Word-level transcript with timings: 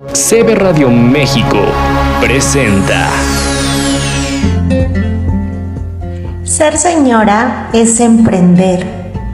CB 0.00 0.54
Radio 0.54 0.90
México 0.90 1.58
presenta. 2.20 3.08
Ser 6.44 6.78
señora 6.78 7.68
es 7.72 7.98
emprender, 7.98 8.86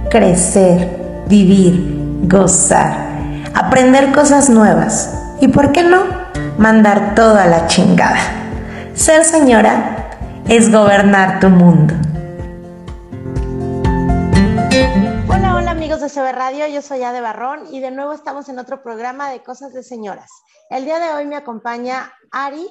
crecer, 0.09 1.25
vivir, 1.29 2.23
gozar, 2.23 2.97
aprender 3.53 4.11
cosas 4.15 4.49
nuevas 4.49 5.15
y, 5.39 5.49
¿por 5.49 5.71
qué 5.71 5.83
no?, 5.83 6.05
mandar 6.57 7.15
toda 7.15 7.45
la 7.45 7.67
chingada. 7.67 8.21
Ser 8.95 9.27
señora 9.27 10.17
es 10.49 10.73
gobernar 10.73 11.41
tu 11.41 11.51
mundo. 11.51 11.93
Hola, 15.29 15.57
hola 15.57 15.73
amigos 15.73 16.01
de 16.01 16.09
CB 16.09 16.33
Radio, 16.33 16.67
yo 16.69 16.81
soy 16.81 17.03
Ade 17.03 17.21
Barrón 17.21 17.67
y 17.71 17.81
de 17.81 17.91
nuevo 17.91 18.15
estamos 18.15 18.49
en 18.49 18.59
otro 18.59 18.83
programa 18.83 19.29
de 19.29 19.43
Cosas 19.43 19.75
de 19.75 19.83
Señoras. 19.83 20.31
El 20.71 20.87
día 20.87 20.99
de 20.99 21.15
hoy 21.15 21.27
me 21.27 21.37
acompaña 21.37 22.13
Ari, 22.31 22.67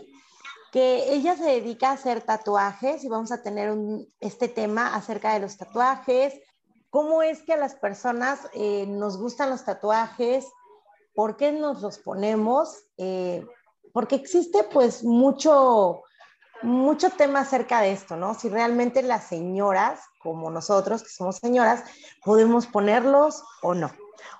que 0.71 1.13
ella 1.13 1.35
se 1.37 1.43
dedica 1.43 1.89
a 1.89 1.93
hacer 1.93 2.21
tatuajes 2.21 3.03
y 3.03 3.07
vamos 3.07 3.31
a 3.31 3.43
tener 3.43 3.69
un, 3.69 4.11
este 4.19 4.47
tema 4.47 4.95
acerca 4.95 5.33
de 5.33 5.39
los 5.39 5.57
tatuajes, 5.57 6.33
cómo 6.89 7.21
es 7.21 7.43
que 7.43 7.53
a 7.53 7.57
las 7.57 7.75
personas 7.75 8.39
eh, 8.53 8.85
nos 8.87 9.17
gustan 9.17 9.51
los 9.51 9.63
tatuajes, 9.63 10.47
por 11.13 11.37
qué 11.37 11.51
nos 11.51 11.81
los 11.81 11.99
ponemos, 11.99 12.83
eh, 12.97 13.45
porque 13.93 14.15
existe 14.15 14.63
pues 14.63 15.03
mucho, 15.03 16.01
mucho 16.63 17.11
tema 17.11 17.41
acerca 17.41 17.81
de 17.81 17.91
esto, 17.91 18.15
¿no? 18.15 18.33
Si 18.33 18.49
realmente 18.49 19.03
las 19.03 19.25
señoras, 19.25 19.99
como 20.17 20.49
nosotros 20.49 21.03
que 21.03 21.09
somos 21.09 21.37
señoras, 21.37 21.83
podemos 22.25 22.65
ponerlos 22.65 23.43
o 23.61 23.75
no, 23.75 23.91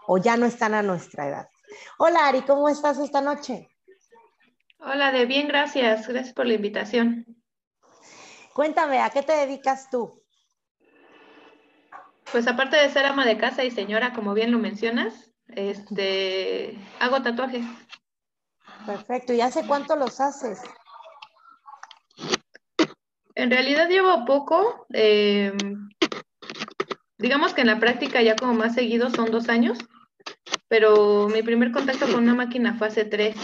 o 0.07 0.17
ya 0.17 0.37
no 0.37 0.47
están 0.47 0.73
a 0.73 0.81
nuestra 0.81 1.27
edad. 1.27 1.49
Hola 1.97 2.27
Ari, 2.27 2.41
¿cómo 2.41 2.69
estás 2.69 2.99
esta 2.99 3.21
noche? 3.21 3.69
Hola, 4.79 5.11
de 5.11 5.25
bien, 5.25 5.47
gracias. 5.47 6.07
Gracias 6.07 6.33
por 6.33 6.45
la 6.45 6.53
invitación. 6.53 7.25
Cuéntame, 8.53 8.99
¿a 8.99 9.09
qué 9.09 9.23
te 9.23 9.33
dedicas 9.33 9.89
tú? 9.89 10.21
Pues 12.31 12.47
aparte 12.47 12.77
de 12.77 12.89
ser 12.89 13.05
ama 13.05 13.25
de 13.25 13.37
casa 13.37 13.63
y 13.63 13.71
señora, 13.71 14.13
como 14.13 14.33
bien 14.33 14.51
lo 14.51 14.59
mencionas, 14.59 15.31
este, 15.47 16.77
hago 16.99 17.21
tatuajes. 17.21 17.65
Perfecto. 18.85 19.33
¿Y 19.33 19.41
hace 19.41 19.65
cuánto 19.65 19.95
los 19.95 20.19
haces? 20.19 20.61
En 23.35 23.49
realidad 23.49 23.87
llevo 23.87 24.25
poco. 24.25 24.85
Eh, 24.93 25.53
digamos 27.17 27.53
que 27.53 27.61
en 27.61 27.67
la 27.67 27.79
práctica 27.79 28.21
ya 28.21 28.35
como 28.35 28.53
más 28.53 28.75
seguido 28.75 29.09
son 29.09 29.31
dos 29.31 29.49
años, 29.49 29.77
pero 30.73 31.29
mi 31.29 31.43
primer 31.43 31.71
contacto 31.71 32.07
con 32.07 32.23
una 32.23 32.33
máquina 32.33 32.73
fue 32.73 32.87
hace 32.87 33.05
tres. 33.05 33.35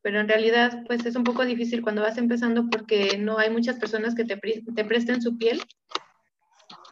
Pero 0.00 0.20
en 0.20 0.26
realidad, 0.26 0.84
pues 0.86 1.04
es 1.04 1.16
un 1.16 1.22
poco 1.22 1.44
difícil 1.44 1.82
cuando 1.82 2.00
vas 2.00 2.16
empezando 2.16 2.70
porque 2.70 3.18
no 3.18 3.36
hay 3.36 3.50
muchas 3.50 3.76
personas 3.76 4.14
que 4.14 4.24
te, 4.24 4.38
te 4.38 4.84
presten 4.86 5.20
su 5.20 5.36
piel. 5.36 5.62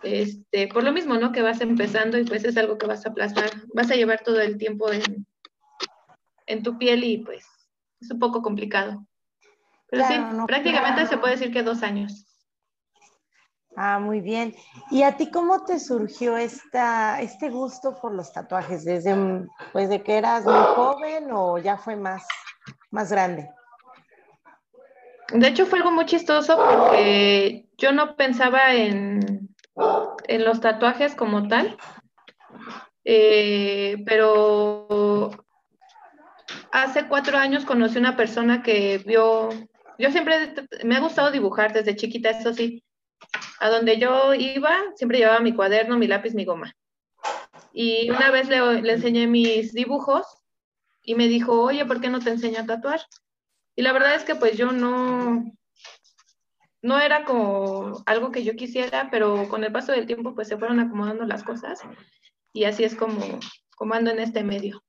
Este, 0.03 0.69
por 0.69 0.84
lo 0.84 0.92
mismo, 0.92 1.14
¿no? 1.14 1.33
Que 1.33 1.41
vas 1.41 1.62
empezando 1.62 2.19
y 2.19 2.25
pues 2.25 2.44
es 2.44 2.58
algo 2.58 2.77
que 2.77 2.86
vas 2.86 3.06
a 3.06 3.14
plasmar, 3.14 3.48
vas 3.72 3.91
a 3.91 3.94
llevar 3.94 4.20
todo 4.22 4.38
el 4.38 4.58
tiempo 4.58 4.92
en, 4.92 5.27
en 6.44 6.62
tu 6.62 6.77
piel 6.77 7.03
y 7.03 7.25
pues 7.25 7.47
es 7.98 8.10
un 8.10 8.19
poco 8.19 8.42
complicado. 8.42 9.03
Pero 9.88 10.06
sí, 10.08 10.14
prácticamente 10.47 11.06
se 11.06 11.16
puede 11.16 11.36
decir 11.36 11.50
que 11.55 11.62
dos 11.62 11.83
años. 11.83 12.25
Ah, 13.78 13.98
muy 13.98 14.22
bien. 14.22 14.55
¿Y 14.91 15.02
a 15.02 15.19
ti 15.19 15.30
cómo 15.30 15.64
te 15.66 15.78
surgió 15.78 16.38
este 16.38 17.50
gusto 17.50 17.94
por 18.00 18.14
los 18.14 18.32
tatuajes? 18.32 18.86
¿Desde 18.86 19.14
pues, 19.72 19.91
de 19.91 20.02
que 20.02 20.16
eras 20.16 20.46
muy 20.46 20.55
joven 20.74 21.28
o 21.30 21.58
ya 21.58 21.77
fue 21.77 21.94
más, 21.94 22.27
más 22.91 23.10
grande? 23.10 23.50
De 25.32 25.48
hecho, 25.48 25.66
fue 25.66 25.80
algo 25.80 25.91
muy 25.91 26.06
chistoso 26.06 26.56
porque 26.56 27.66
yo 27.77 27.92
no 27.92 28.16
pensaba 28.16 28.74
en, 28.74 29.50
en 30.27 30.44
los 30.44 30.60
tatuajes 30.60 31.15
como 31.15 31.47
tal, 31.48 31.76
eh, 33.04 34.03
pero 34.06 35.31
hace 36.72 37.09
cuatro 37.09 37.36
años 37.36 37.66
conocí 37.66 37.98
una 37.98 38.16
persona 38.16 38.62
que 38.62 38.98
vio, 39.04 39.50
yo 39.98 40.10
siempre 40.12 40.54
me 40.84 40.97
ha 40.97 41.00
gustado 41.00 41.31
dibujar 41.31 41.75
desde 41.75 41.97
chiquita, 41.97 42.31
eso 42.31 42.54
sí, 42.54 42.85
a 43.60 43.69
donde 43.69 43.99
yo 43.99 44.34
iba, 44.34 44.77
siempre 44.97 45.19
llevaba 45.19 45.41
mi 45.41 45.54
cuaderno, 45.54 45.99
mi 45.99 46.06
lápiz, 46.06 46.34
mi 46.34 46.44
goma. 46.44 46.75
Y 47.72 48.10
una 48.10 48.31
vez 48.31 48.49
le, 48.49 48.82
le, 48.82 48.93
enseñé 48.93 49.27
mis 49.27 49.72
dibujos 49.72 50.27
y 51.03 51.15
me 51.15 51.28
dijo, 51.28 51.60
oye, 51.60 51.84
¿por 51.84 52.00
qué 52.00 52.09
no 52.09 52.21
te 52.21 52.31
enseño 52.31 52.60
a 52.60 52.66
tatuar? 52.66 53.00
Y 53.75 53.82
la 53.82 53.93
verdad 53.93 54.15
es 54.15 54.25
que 54.25 54.34
pues 54.34 54.56
yo 54.56 54.72
no, 54.72 55.44
no 56.82 57.00
era 57.00 57.25
como 57.25 58.03
algo 58.06 58.32
que 58.32 58.44
yo 58.44 58.56
quisiera, 58.56 59.09
pero 59.10 59.48
con 59.48 59.65
el 59.65 59.72
paso 59.72 59.93
del 59.93 60.06
tiempo 60.06 60.34
pues 60.34 60.48
se 60.48 60.56
fueron 60.56 60.81
acomodando 60.81 61.25
las 61.25 61.43
cosas 61.43 61.81
y 62.53 62.65
así 62.65 62.84
es 62.84 62.94
como, 62.94 63.21
como 63.77 63.94
ando 63.94 64.10
en 64.10 64.21
este 64.21 64.43
medio. 64.43 64.83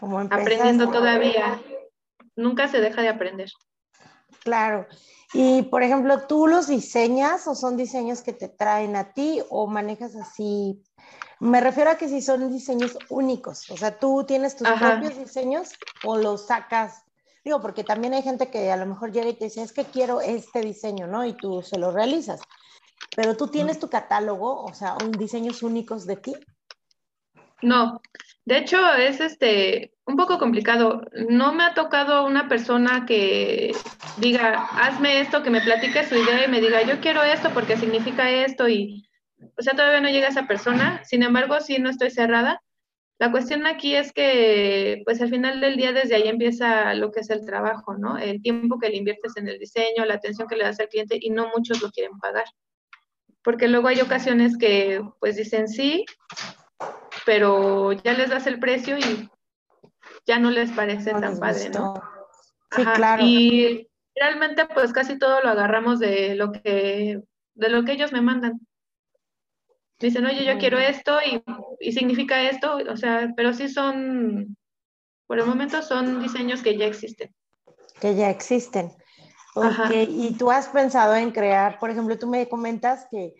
Como 0.00 0.18
aprendiendo 0.18 0.90
todavía. 0.90 1.60
Nunca 2.36 2.68
se 2.68 2.80
deja 2.80 3.02
de 3.02 3.08
aprender. 3.08 3.50
Claro. 4.42 4.86
Y, 5.34 5.62
por 5.62 5.82
ejemplo, 5.82 6.26
¿tú 6.28 6.46
los 6.46 6.68
diseñas 6.68 7.48
o 7.48 7.56
son 7.56 7.76
diseños 7.76 8.22
que 8.22 8.32
te 8.32 8.48
traen 8.48 8.94
a 8.94 9.12
ti 9.12 9.42
o 9.50 9.66
manejas 9.66 10.14
así? 10.14 10.80
Me 11.40 11.60
refiero 11.60 11.90
a 11.90 11.96
que 11.96 12.08
si 12.08 12.22
son 12.22 12.52
diseños 12.52 12.96
únicos, 13.08 13.68
o 13.70 13.76
sea, 13.76 13.98
tú 13.98 14.24
tienes 14.24 14.54
tus 14.54 14.68
propios 14.68 15.18
diseños 15.18 15.72
o 16.04 16.16
los 16.16 16.46
sacas. 16.46 17.02
Digo, 17.44 17.60
porque 17.60 17.82
también 17.82 18.14
hay 18.14 18.22
gente 18.22 18.48
que 18.48 18.70
a 18.70 18.76
lo 18.76 18.86
mejor 18.86 19.10
llega 19.10 19.28
y 19.28 19.34
te 19.34 19.46
dice, 19.46 19.62
es 19.62 19.72
que 19.72 19.84
quiero 19.84 20.20
este 20.20 20.60
diseño, 20.60 21.08
¿no? 21.08 21.24
Y 21.24 21.32
tú 21.32 21.62
se 21.62 21.78
lo 21.78 21.90
realizas. 21.90 22.40
Pero 23.16 23.36
tú 23.36 23.48
tienes 23.48 23.80
tu 23.80 23.90
catálogo, 23.90 24.62
o 24.62 24.72
sea, 24.72 24.96
un 25.04 25.10
diseños 25.10 25.64
únicos 25.64 26.06
de 26.06 26.16
ti. 26.16 26.36
No, 27.60 28.00
de 28.44 28.58
hecho 28.58 28.94
es 28.94 29.20
este 29.20 29.94
un 30.06 30.16
poco 30.16 30.38
complicado. 30.38 31.02
No 31.28 31.52
me 31.54 31.64
ha 31.64 31.74
tocado 31.74 32.26
una 32.26 32.48
persona 32.48 33.06
que 33.06 33.72
diga, 34.18 34.68
hazme 34.72 35.20
esto, 35.20 35.42
que 35.42 35.50
me 35.50 35.60
platique 35.60 36.06
su 36.06 36.14
idea 36.14 36.44
y 36.44 36.50
me 36.50 36.60
diga, 36.60 36.82
yo 36.82 37.00
quiero 37.00 37.22
esto 37.22 37.50
porque 37.54 37.76
significa 37.76 38.30
esto 38.30 38.68
y, 38.68 39.08
o 39.58 39.62
sea, 39.62 39.74
todavía 39.74 40.00
no 40.00 40.10
llega 40.10 40.28
esa 40.28 40.46
persona. 40.46 41.02
Sin 41.04 41.22
embargo, 41.22 41.60
sí 41.60 41.78
no 41.78 41.90
estoy 41.90 42.10
cerrada. 42.10 42.60
La 43.18 43.30
cuestión 43.30 43.64
aquí 43.66 43.94
es 43.94 44.12
que, 44.12 45.02
pues 45.04 45.22
al 45.22 45.30
final 45.30 45.60
del 45.60 45.76
día, 45.76 45.92
desde 45.92 46.16
ahí 46.16 46.28
empieza 46.28 46.94
lo 46.94 47.12
que 47.12 47.20
es 47.20 47.30
el 47.30 47.46
trabajo, 47.46 47.96
¿no? 47.96 48.18
El 48.18 48.42
tiempo 48.42 48.78
que 48.78 48.88
le 48.88 48.96
inviertes 48.96 49.36
en 49.36 49.48
el 49.48 49.58
diseño, 49.58 50.04
la 50.04 50.14
atención 50.14 50.48
que 50.48 50.56
le 50.56 50.64
das 50.64 50.80
al 50.80 50.88
cliente 50.88 51.16
y 51.20 51.30
no 51.30 51.50
muchos 51.56 51.80
lo 51.80 51.90
quieren 51.90 52.18
pagar. 52.18 52.44
Porque 53.42 53.68
luego 53.68 53.88
hay 53.88 54.00
ocasiones 54.00 54.58
que, 54.58 55.00
pues 55.20 55.36
dicen 55.36 55.68
sí, 55.68 56.04
pero 57.24 57.92
ya 57.92 58.12
les 58.14 58.30
das 58.30 58.46
el 58.46 58.58
precio 58.58 58.98
y 58.98 59.30
ya 60.26 60.38
no 60.38 60.50
les 60.50 60.70
parece 60.72 61.12
tan 61.12 61.38
padre, 61.38 61.70
¿no? 61.70 61.94
Sí, 62.74 62.84
claro. 62.84 63.22
Y 63.24 63.88
realmente 64.14 64.66
pues 64.66 64.92
casi 64.92 65.18
todo 65.18 65.40
lo 65.40 65.50
agarramos 65.50 65.98
de 65.98 66.34
lo 66.34 66.52
que, 66.52 67.22
de 67.54 67.68
lo 67.68 67.84
que 67.84 67.92
ellos 67.92 68.12
me 68.12 68.20
mandan. 68.20 68.60
Dicen, 69.98 70.26
oye, 70.26 70.44
yo 70.44 70.58
quiero 70.58 70.78
esto 70.78 71.18
y, 71.24 71.42
y 71.80 71.92
significa 71.92 72.42
esto, 72.42 72.78
o 72.90 72.96
sea, 72.96 73.32
pero 73.36 73.54
sí 73.54 73.68
son, 73.68 74.56
por 75.26 75.38
el 75.38 75.46
momento 75.46 75.82
son 75.82 76.20
diseños 76.20 76.62
que 76.62 76.76
ya 76.76 76.86
existen. 76.86 77.34
Que 78.00 78.14
ya 78.14 78.28
existen. 78.28 78.92
Okay. 79.54 80.08
Y 80.10 80.36
tú 80.36 80.50
has 80.50 80.68
pensado 80.68 81.14
en 81.14 81.30
crear, 81.30 81.78
por 81.78 81.90
ejemplo, 81.90 82.18
tú 82.18 82.26
me 82.26 82.48
comentas 82.48 83.06
que 83.08 83.34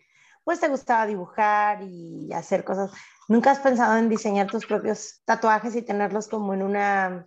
pues 0.45 0.61
te 0.61 0.69
gustaba 0.69 1.07
dibujar 1.07 1.83
y 1.83 2.33
hacer 2.33 2.65
cosas. 2.65 2.93
¿Nunca 3.29 3.51
has 3.51 3.61
pensado 3.61 3.97
en 3.97 4.09
diseñar 4.09 4.51
tus 4.51 4.67
propios 4.67 5.23
tatuajes 5.25 5.75
y 5.75 5.83
tenerlos 5.83 6.29
como 6.29 6.55
en 6.55 6.63
una 6.63 7.27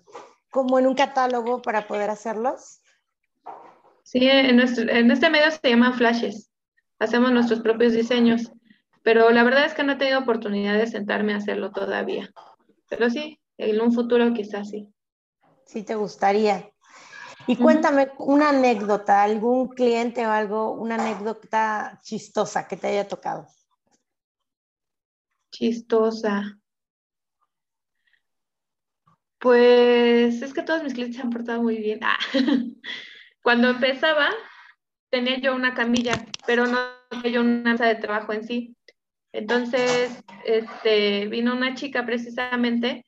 como 0.52 0.80
en 0.80 0.88
un 0.88 0.96
catálogo 0.96 1.62
para 1.62 1.88
poder 1.88 2.10
hacerlos? 2.10 2.82
Sí, 4.04 4.20
en, 4.22 4.56
nuestro, 4.56 4.90
en 4.90 5.12
este 5.12 5.30
medio 5.30 5.52
se 5.52 5.70
llaman 5.70 5.94
flashes. 5.96 6.52
Hacemos 7.00 7.32
nuestros 7.32 7.60
propios 7.60 7.94
diseños, 7.94 8.52
pero 9.04 9.30
la 9.32 9.44
verdad 9.44 9.66
es 9.66 9.74
que 9.74 9.84
no 9.84 9.94
he 9.94 9.98
tenido 9.98 10.20
oportunidad 10.20 10.78
de 10.78 10.88
sentarme 10.88 11.34
a 11.34 11.38
hacerlo 11.38 11.72
todavía. 11.72 12.32
Pero 12.90 13.10
sí, 13.10 13.40
en 13.58 13.82
un 13.82 13.92
futuro 13.92 14.34
quizás 14.34 14.70
sí. 14.70 14.88
Sí, 15.66 15.84
te 15.84 15.96
gustaría. 15.96 16.72
Y 17.48 17.56
cuéntame 17.56 18.12
una 18.18 18.50
anécdota, 18.50 19.24
algún 19.24 19.70
cliente 19.70 20.28
o 20.28 20.32
algo, 20.32 20.74
una 20.74 20.96
anécdota 20.96 21.98
chistosa 22.04 22.68
que 22.68 22.76
te 22.76 22.88
haya 22.88 23.08
tocado. 23.08 23.48
Chistosa. 25.52 26.60
Pues 29.40 30.42
es 30.42 30.54
que 30.54 30.62
todos 30.62 30.84
mis 30.84 30.94
clientes 30.94 31.16
se 31.16 31.22
han 31.22 31.30
portado 31.30 31.64
muy 31.64 31.78
bien. 31.78 32.00
Ah. 32.04 32.20
Cuando 33.42 33.70
empezaba, 33.70 34.30
tenía 35.10 35.40
yo 35.40 35.56
una 35.56 35.74
camilla, 35.74 36.26
pero 36.46 36.68
no 36.68 36.78
tenía 37.10 37.32
yo 37.32 37.42
una 37.42 37.72
mesa 37.72 37.86
de 37.86 37.96
trabajo 37.96 38.34
en 38.34 38.44
sí. 38.44 38.76
Entonces, 39.32 40.22
este, 40.46 41.28
vino 41.28 41.54
una 41.54 41.76
chica 41.76 42.06
precisamente 42.06 43.07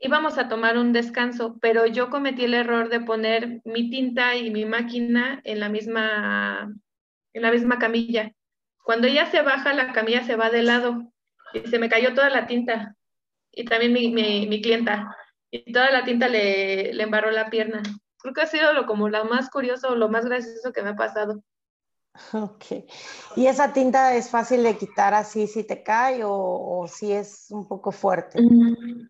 íbamos 0.00 0.38
a 0.38 0.48
tomar 0.48 0.78
un 0.78 0.92
descanso, 0.92 1.58
pero 1.60 1.86
yo 1.86 2.10
cometí 2.10 2.44
el 2.44 2.54
error 2.54 2.88
de 2.88 3.00
poner 3.00 3.60
mi 3.64 3.90
tinta 3.90 4.34
y 4.36 4.50
mi 4.50 4.64
máquina 4.64 5.40
en 5.44 5.60
la 5.60 5.68
misma, 5.68 6.74
en 7.32 7.42
la 7.42 7.50
misma 7.50 7.78
camilla. 7.78 8.32
Cuando 8.82 9.06
ella 9.06 9.26
se 9.26 9.42
baja, 9.42 9.74
la 9.74 9.92
camilla 9.92 10.24
se 10.24 10.36
va 10.36 10.50
de 10.50 10.62
lado 10.62 11.12
y 11.52 11.60
se 11.68 11.78
me 11.78 11.88
cayó 11.88 12.14
toda 12.14 12.30
la 12.30 12.46
tinta 12.46 12.96
y 13.52 13.64
también 13.64 13.92
mi, 13.92 14.08
mi, 14.10 14.62
clienta 14.62 15.14
y 15.50 15.72
toda 15.72 15.90
la 15.90 16.04
tinta 16.04 16.28
le, 16.28 16.92
le, 16.94 17.02
embarró 17.02 17.30
la 17.30 17.50
pierna. 17.50 17.82
Creo 18.18 18.34
que 18.34 18.42
ha 18.42 18.46
sido 18.46 18.72
lo 18.72 18.86
como 18.86 19.08
lo 19.08 19.24
más 19.24 19.50
curioso, 19.50 19.94
lo 19.94 20.08
más 20.08 20.24
gracioso 20.24 20.72
que 20.72 20.82
me 20.82 20.90
ha 20.90 20.96
pasado. 20.96 21.42
Ok. 22.32 22.64
¿Y 23.36 23.46
esa 23.46 23.72
tinta 23.72 24.14
es 24.16 24.30
fácil 24.30 24.64
de 24.64 24.76
quitar 24.76 25.14
así 25.14 25.46
si 25.46 25.64
te 25.64 25.82
cae 25.82 26.24
o, 26.24 26.32
o 26.32 26.88
si 26.88 27.12
es 27.12 27.46
un 27.50 27.68
poco 27.68 27.92
fuerte? 27.92 28.42
Mm, 28.42 29.08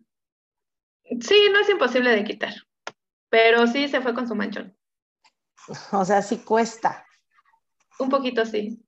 Sí, 1.19 1.49
no 1.51 1.59
es 1.59 1.69
imposible 1.69 2.11
de 2.11 2.23
quitar, 2.23 2.53
pero 3.29 3.67
sí 3.67 3.87
se 3.89 4.01
fue 4.01 4.13
con 4.13 4.27
su 4.27 4.35
manchón. 4.35 4.75
O 5.91 6.05
sea, 6.05 6.21
sí 6.21 6.37
cuesta. 6.39 7.05
Un 7.99 8.09
poquito, 8.09 8.45
sí. 8.45 8.83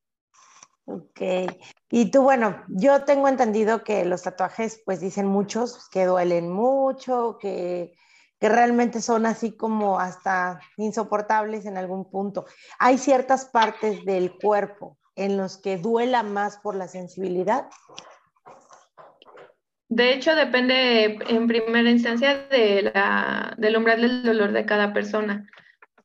Ok. 0.85 1.21
Y 1.89 2.11
tú, 2.11 2.23
bueno, 2.23 2.63
yo 2.67 3.03
tengo 3.03 3.27
entendido 3.27 3.83
que 3.83 4.05
los 4.05 4.23
tatuajes, 4.23 4.81
pues 4.85 4.99
dicen 4.99 5.27
muchos, 5.27 5.89
que 5.89 6.05
duelen 6.05 6.51
mucho, 6.51 7.37
que, 7.39 7.93
que 8.39 8.49
realmente 8.49 9.01
son 9.01 9.25
así 9.25 9.55
como 9.55 9.99
hasta 9.99 10.59
insoportables 10.77 11.65
en 11.65 11.77
algún 11.77 12.09
punto. 12.09 12.45
Hay 12.79 12.97
ciertas 12.97 13.45
partes 13.45 14.03
del 14.05 14.35
cuerpo 14.37 14.97
en 15.15 15.37
los 15.37 15.57
que 15.57 15.77
duela 15.77 16.23
más 16.23 16.57
por 16.57 16.75
la 16.75 16.87
sensibilidad. 16.87 17.69
De 19.95 20.11
hecho, 20.11 20.35
depende 20.35 21.19
en 21.27 21.47
primera 21.47 21.87
instancia 21.87 22.47
de 22.49 22.81
la, 22.81 23.53
del 23.59 23.77
umbral 23.77 24.01
del 24.01 24.23
dolor 24.23 24.51
de 24.51 24.65
cada 24.65 24.91
persona, 24.91 25.47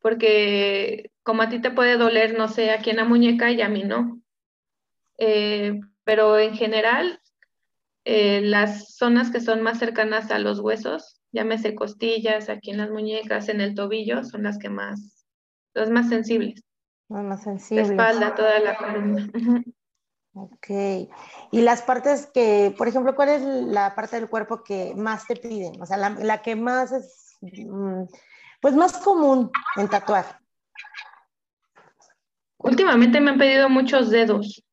porque 0.02 1.10
como 1.22 1.40
a 1.40 1.48
ti 1.48 1.58
te 1.58 1.70
puede 1.70 1.96
doler, 1.96 2.36
no 2.36 2.48
sé, 2.48 2.70
aquí 2.70 2.90
en 2.90 2.96
la 2.96 3.06
muñeca 3.06 3.50
y 3.50 3.62
a 3.62 3.70
mí 3.70 3.84
no. 3.84 4.20
Eh, 5.16 5.80
pero 6.04 6.38
en 6.38 6.54
general, 6.54 7.18
eh, 8.04 8.42
las 8.42 8.94
zonas 8.94 9.30
que 9.30 9.40
son 9.40 9.62
más 9.62 9.78
cercanas 9.78 10.30
a 10.30 10.38
los 10.38 10.60
huesos, 10.60 11.22
llámese 11.32 11.74
costillas, 11.74 12.50
aquí 12.50 12.72
en 12.72 12.76
las 12.76 12.90
muñecas, 12.90 13.48
en 13.48 13.62
el 13.62 13.74
tobillo, 13.74 14.22
son 14.22 14.42
las 14.42 14.58
que 14.58 14.68
más, 14.68 15.26
las 15.72 15.88
más 15.88 16.10
sensibles. 16.10 16.62
Las 17.08 17.24
más 17.24 17.42
sensibles. 17.42 17.88
La 17.88 17.92
espalda, 17.94 18.34
toda 18.34 18.60
la 18.60 18.76
columna. 18.76 19.30
Ok. 20.40 20.68
Y 21.50 21.62
las 21.62 21.82
partes 21.82 22.30
que, 22.32 22.72
por 22.78 22.86
ejemplo, 22.86 23.16
¿cuál 23.16 23.30
es 23.30 23.42
la 23.42 23.94
parte 23.96 24.16
del 24.16 24.28
cuerpo 24.28 24.62
que 24.62 24.94
más 24.94 25.26
te 25.26 25.34
piden? 25.34 25.80
O 25.82 25.86
sea, 25.86 25.96
la, 25.96 26.42
que 26.42 26.54
más 26.54 26.92
es, 26.92 27.36
mm, 27.40 28.04
pues 28.60 28.74
más 28.74 28.98
común 28.98 29.50
en 29.76 29.88
tatuar. 29.88 30.40
Últimamente 32.58 33.20
me 33.20 33.30
han 33.30 33.38
pedido 33.38 33.68
muchos 33.68 34.10
dedos, 34.10 34.64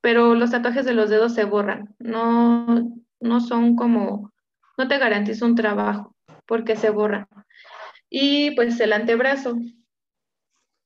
pero 0.00 0.34
los 0.34 0.52
tatuajes 0.52 0.84
de 0.84 0.94
los 0.94 1.10
dedos 1.10 1.34
se 1.34 1.44
borran. 1.44 1.94
No, 1.98 2.92
no 3.18 3.40
son 3.40 3.74
como, 3.74 4.32
no 4.78 4.86
te 4.86 4.98
garantizo 4.98 5.44
un 5.46 5.56
trabajo 5.56 6.14
porque 6.46 6.76
se 6.76 6.90
borran. 6.90 7.26
Y 8.08 8.52
pues 8.52 8.78
el 8.78 8.92
antebrazo, 8.92 9.56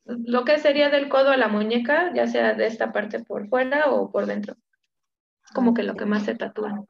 lo 0.09 0.45
que 0.45 0.59
sería 0.59 0.89
del 0.89 1.09
codo 1.09 1.31
a 1.31 1.37
la 1.37 1.49
muñeca, 1.49 2.13
ya 2.15 2.27
sea 2.27 2.55
de 2.55 2.67
esta 2.67 2.93
parte 2.93 3.23
por 3.23 3.49
fuera 3.49 3.91
o 3.91 4.11
por 4.11 4.27
dentro. 4.27 4.57
Es 5.45 5.53
como 5.53 5.75
que 5.75 5.83
lo 5.83 5.97
que 5.97 6.07
más 6.07 6.25
se 6.25 6.35
tatúa. 6.35 6.85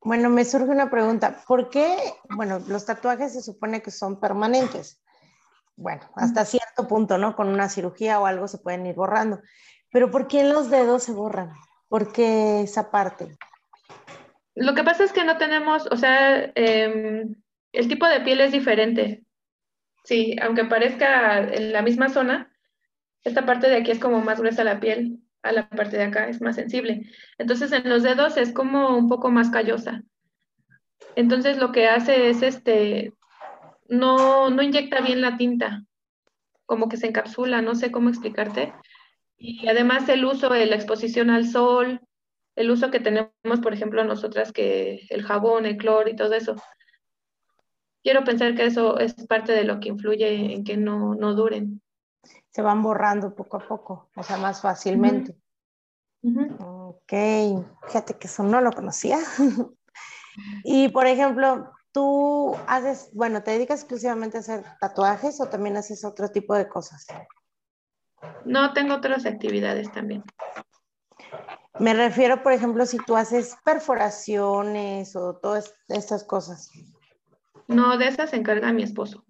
Bueno, 0.00 0.30
me 0.30 0.44
surge 0.44 0.70
una 0.70 0.88
pregunta. 0.88 1.42
¿Por 1.48 1.68
qué, 1.68 1.96
bueno, 2.30 2.60
los 2.68 2.86
tatuajes 2.86 3.32
se 3.32 3.42
supone 3.42 3.82
que 3.82 3.90
son 3.90 4.20
permanentes? 4.20 5.02
Bueno, 5.74 6.02
hasta 6.14 6.44
cierto 6.44 6.86
punto, 6.86 7.18
¿no? 7.18 7.34
Con 7.34 7.48
una 7.48 7.68
cirugía 7.68 8.20
o 8.20 8.26
algo 8.26 8.46
se 8.46 8.58
pueden 8.58 8.86
ir 8.86 8.94
borrando. 8.94 9.40
Pero 9.90 10.10
¿por 10.10 10.28
qué 10.28 10.44
los 10.44 10.70
dedos 10.70 11.02
se 11.02 11.12
borran? 11.12 11.52
¿Por 11.88 12.12
qué 12.12 12.62
esa 12.62 12.90
parte? 12.90 13.36
Lo 14.54 14.74
que 14.74 14.84
pasa 14.84 15.04
es 15.04 15.12
que 15.12 15.24
no 15.24 15.36
tenemos, 15.38 15.86
o 15.90 15.96
sea, 15.96 16.50
em, 16.54 17.34
el 17.72 17.88
tipo 17.88 18.06
de 18.06 18.20
piel 18.20 18.40
es 18.40 18.52
diferente. 18.52 19.25
Sí, 20.06 20.36
aunque 20.40 20.64
parezca 20.64 21.40
en 21.40 21.72
la 21.72 21.82
misma 21.82 22.08
zona, 22.08 22.48
esta 23.24 23.44
parte 23.44 23.68
de 23.68 23.74
aquí 23.74 23.90
es 23.90 23.98
como 23.98 24.20
más 24.20 24.38
gruesa 24.38 24.62
la 24.62 24.78
piel, 24.78 25.18
a 25.42 25.50
la 25.50 25.68
parte 25.68 25.96
de 25.96 26.04
acá 26.04 26.28
es 26.28 26.40
más 26.40 26.54
sensible. 26.54 27.10
Entonces 27.38 27.72
en 27.72 27.88
los 27.88 28.04
dedos 28.04 28.36
es 28.36 28.52
como 28.52 28.96
un 28.96 29.08
poco 29.08 29.32
más 29.32 29.50
callosa. 29.50 30.04
Entonces 31.16 31.58
lo 31.58 31.72
que 31.72 31.88
hace 31.88 32.30
es 32.30 32.42
este, 32.42 33.14
no, 33.88 34.48
no 34.48 34.62
inyecta 34.62 35.00
bien 35.00 35.20
la 35.20 35.36
tinta, 35.36 35.84
como 36.66 36.88
que 36.88 36.98
se 36.98 37.08
encapsula, 37.08 37.60
no 37.60 37.74
sé 37.74 37.90
cómo 37.90 38.08
explicarte. 38.08 38.74
Y 39.36 39.66
además 39.66 40.08
el 40.08 40.24
uso 40.24 40.50
la 40.50 40.76
exposición 40.76 41.30
al 41.30 41.48
sol, 41.48 42.00
el 42.54 42.70
uso 42.70 42.92
que 42.92 43.00
tenemos, 43.00 43.32
por 43.60 43.74
ejemplo, 43.74 44.04
nosotras, 44.04 44.52
que 44.52 45.04
el 45.10 45.24
jabón, 45.24 45.66
el 45.66 45.76
cloro 45.76 46.08
y 46.08 46.14
todo 46.14 46.32
eso, 46.34 46.54
quiero 48.06 48.22
pensar 48.22 48.54
que 48.54 48.64
eso 48.64 49.00
es 49.00 49.14
parte 49.26 49.50
de 49.50 49.64
lo 49.64 49.80
que 49.80 49.88
influye 49.88 50.54
en 50.54 50.62
que 50.62 50.76
no, 50.76 51.16
no 51.16 51.34
duren. 51.34 51.82
Se 52.50 52.62
van 52.62 52.80
borrando 52.80 53.34
poco 53.34 53.56
a 53.56 53.66
poco, 53.66 54.10
o 54.14 54.22
sea, 54.22 54.36
más 54.36 54.60
fácilmente. 54.60 55.34
Ok, 56.60 57.12
fíjate 57.88 58.14
que 58.16 58.28
eso 58.28 58.44
no 58.44 58.60
lo 58.60 58.70
conocía. 58.70 59.18
y 60.62 60.88
por 60.90 61.08
ejemplo, 61.08 61.72
tú 61.90 62.54
haces, 62.68 63.10
bueno, 63.12 63.42
¿te 63.42 63.50
dedicas 63.50 63.80
exclusivamente 63.80 64.36
a 64.36 64.40
hacer 64.40 64.62
tatuajes 64.80 65.40
o 65.40 65.48
también 65.48 65.76
haces 65.76 66.04
otro 66.04 66.28
tipo 66.28 66.54
de 66.54 66.68
cosas? 66.68 67.08
No, 68.44 68.72
tengo 68.72 68.94
otras 68.94 69.26
actividades 69.26 69.90
también. 69.90 70.22
Me 71.80 71.92
refiero, 71.92 72.44
por 72.44 72.52
ejemplo, 72.52 72.86
si 72.86 72.98
tú 72.98 73.16
haces 73.16 73.56
perforaciones 73.64 75.16
o 75.16 75.34
todas 75.38 75.74
estas 75.88 76.22
cosas. 76.22 76.70
No, 77.68 77.98
de 77.98 78.08
esas 78.08 78.30
se 78.30 78.36
encarga 78.36 78.72
mi 78.72 78.82
esposo. 78.82 79.24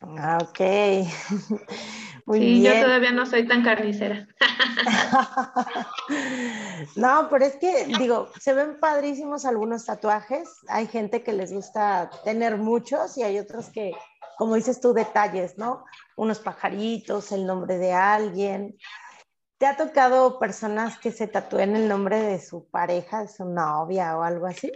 Ah, 0.00 0.38
ok. 0.42 0.60
Muy 2.26 2.40
sí, 2.40 2.62
yo 2.62 2.80
todavía 2.80 3.12
no 3.12 3.24
soy 3.24 3.46
tan 3.46 3.62
carnicera. 3.62 4.26
no, 6.96 7.28
pero 7.30 7.44
es 7.44 7.56
que, 7.56 7.86
digo, 7.98 8.28
se 8.40 8.52
ven 8.52 8.80
padrísimos 8.80 9.44
algunos 9.44 9.84
tatuajes. 9.84 10.48
Hay 10.68 10.88
gente 10.88 11.22
que 11.22 11.32
les 11.32 11.52
gusta 11.52 12.10
tener 12.24 12.56
muchos 12.56 13.16
y 13.16 13.22
hay 13.22 13.38
otros 13.38 13.68
que, 13.68 13.92
como 14.38 14.56
dices 14.56 14.80
tú, 14.80 14.92
detalles, 14.92 15.56
¿no? 15.56 15.84
Unos 16.16 16.40
pajaritos, 16.40 17.30
el 17.30 17.46
nombre 17.46 17.78
de 17.78 17.92
alguien. 17.92 18.76
¿Te 19.58 19.66
ha 19.66 19.76
tocado 19.76 20.38
personas 20.38 20.98
que 20.98 21.12
se 21.12 21.28
tatúen 21.28 21.76
el 21.76 21.88
nombre 21.88 22.20
de 22.20 22.40
su 22.40 22.68
pareja, 22.68 23.22
de 23.22 23.28
su 23.28 23.44
novia 23.44 24.18
o 24.18 24.22
algo 24.22 24.46
así? 24.46 24.72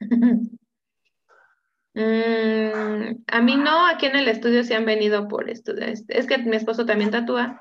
Mm, 1.98 3.24
a 3.26 3.40
mí 3.40 3.56
no, 3.56 3.86
aquí 3.86 4.06
en 4.06 4.14
el 4.14 4.28
estudio 4.28 4.62
se 4.62 4.76
han 4.76 4.84
venido 4.84 5.26
por 5.26 5.50
esto. 5.50 5.72
Es 5.76 6.26
que 6.26 6.38
mi 6.38 6.56
esposo 6.56 6.86
también 6.86 7.10
tatúa, 7.10 7.60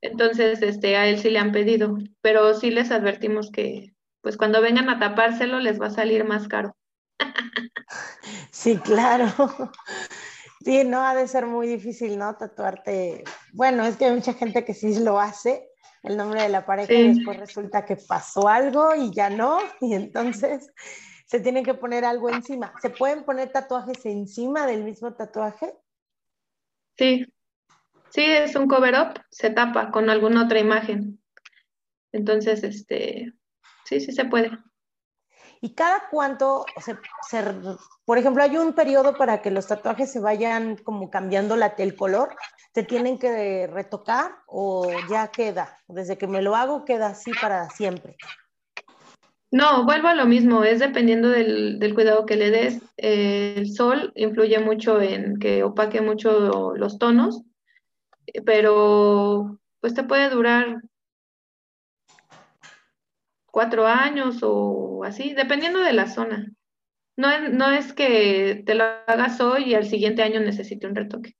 entonces 0.00 0.62
este, 0.62 0.96
a 0.96 1.06
él 1.06 1.20
sí 1.20 1.30
le 1.30 1.38
han 1.38 1.52
pedido, 1.52 1.96
pero 2.20 2.54
sí 2.54 2.72
les 2.72 2.90
advertimos 2.90 3.52
que 3.52 3.94
pues 4.20 4.36
cuando 4.36 4.60
vengan 4.60 4.88
a 4.90 4.98
tapárselo 4.98 5.60
les 5.60 5.80
va 5.80 5.86
a 5.86 5.90
salir 5.90 6.24
más 6.24 6.48
caro. 6.48 6.76
Sí, 8.50 8.76
claro. 8.78 9.32
Sí, 10.64 10.82
no, 10.84 11.00
ha 11.02 11.14
de 11.14 11.28
ser 11.28 11.46
muy 11.46 11.68
difícil, 11.68 12.18
¿no? 12.18 12.36
Tatuarte. 12.36 13.22
Bueno, 13.52 13.84
es 13.84 13.96
que 13.96 14.06
hay 14.06 14.12
mucha 14.12 14.34
gente 14.34 14.64
que 14.64 14.74
sí 14.74 14.98
lo 14.98 15.20
hace, 15.20 15.68
el 16.02 16.16
nombre 16.16 16.42
de 16.42 16.48
la 16.48 16.66
pareja, 16.66 16.92
y 16.92 17.14
después 17.14 17.38
resulta 17.38 17.86
que 17.86 17.96
pasó 17.96 18.48
algo 18.48 18.94
y 18.96 19.14
ya 19.14 19.30
no, 19.30 19.58
y 19.80 19.94
entonces 19.94 20.72
se 21.28 21.40
tienen 21.40 21.62
que 21.62 21.74
poner 21.74 22.06
algo 22.06 22.30
encima. 22.30 22.72
¿Se 22.80 22.88
pueden 22.88 23.22
poner 23.22 23.52
tatuajes 23.52 24.04
encima 24.06 24.66
del 24.66 24.82
mismo 24.82 25.12
tatuaje? 25.12 25.74
Sí, 26.96 27.26
sí, 28.08 28.24
es 28.24 28.56
un 28.56 28.66
cover-up, 28.66 29.20
se 29.30 29.50
tapa 29.50 29.90
con 29.90 30.08
alguna 30.08 30.44
otra 30.44 30.58
imagen. 30.58 31.22
Entonces, 32.12 32.64
este, 32.64 33.34
sí, 33.84 34.00
sí 34.00 34.12
se 34.12 34.24
puede. 34.24 34.50
¿Y 35.60 35.74
cada 35.74 36.08
cuánto, 36.10 36.64
por 38.06 38.16
ejemplo, 38.16 38.42
hay 38.42 38.56
un 38.56 38.72
periodo 38.72 39.14
para 39.18 39.42
que 39.42 39.50
los 39.50 39.66
tatuajes 39.66 40.10
se 40.10 40.20
vayan 40.20 40.76
como 40.76 41.10
cambiando 41.10 41.56
la, 41.56 41.74
el 41.76 41.94
color? 41.94 42.34
¿Se 42.72 42.84
tienen 42.84 43.18
que 43.18 43.66
retocar 43.66 44.30
o 44.46 44.88
ya 45.10 45.28
queda? 45.28 45.78
Desde 45.88 46.16
que 46.16 46.26
me 46.26 46.40
lo 46.40 46.56
hago 46.56 46.86
queda 46.86 47.08
así 47.08 47.32
para 47.38 47.68
siempre. 47.68 48.16
No, 49.50 49.84
vuelvo 49.84 50.08
a 50.08 50.14
lo 50.14 50.26
mismo, 50.26 50.62
es 50.62 50.78
dependiendo 50.78 51.30
del, 51.30 51.94
cuidado 51.94 52.26
que 52.26 52.36
le 52.36 52.50
des. 52.50 52.82
el 52.98 53.70
sol 53.72 54.12
influye 54.14 54.58
mucho 54.58 55.00
en 55.00 55.38
que 55.38 55.62
opaque 55.64 56.02
mucho 56.02 56.74
los 56.76 56.98
tonos, 56.98 57.42
pero 58.44 59.58
pues 59.80 59.94
te 59.94 60.04
puede 60.04 60.28
durar 60.28 60.82
cuatro 63.50 63.86
años 63.86 64.40
o 64.42 65.02
así, 65.04 65.32
dependiendo 65.34 65.80
de 65.80 65.92
la 65.94 66.08
zona. 66.08 66.52
No 67.16 67.30
es, 67.30 67.52
no 67.52 67.70
es 67.70 67.92
que 67.94 68.62
te 68.66 68.74
lo 68.74 68.84
hagas 69.06 69.40
hoy 69.40 69.64
y 69.64 69.74
al 69.74 69.86
siguiente 69.86 70.22
año 70.22 70.40
necesite 70.40 70.86
un 70.86 70.94
retoque, 70.94 71.36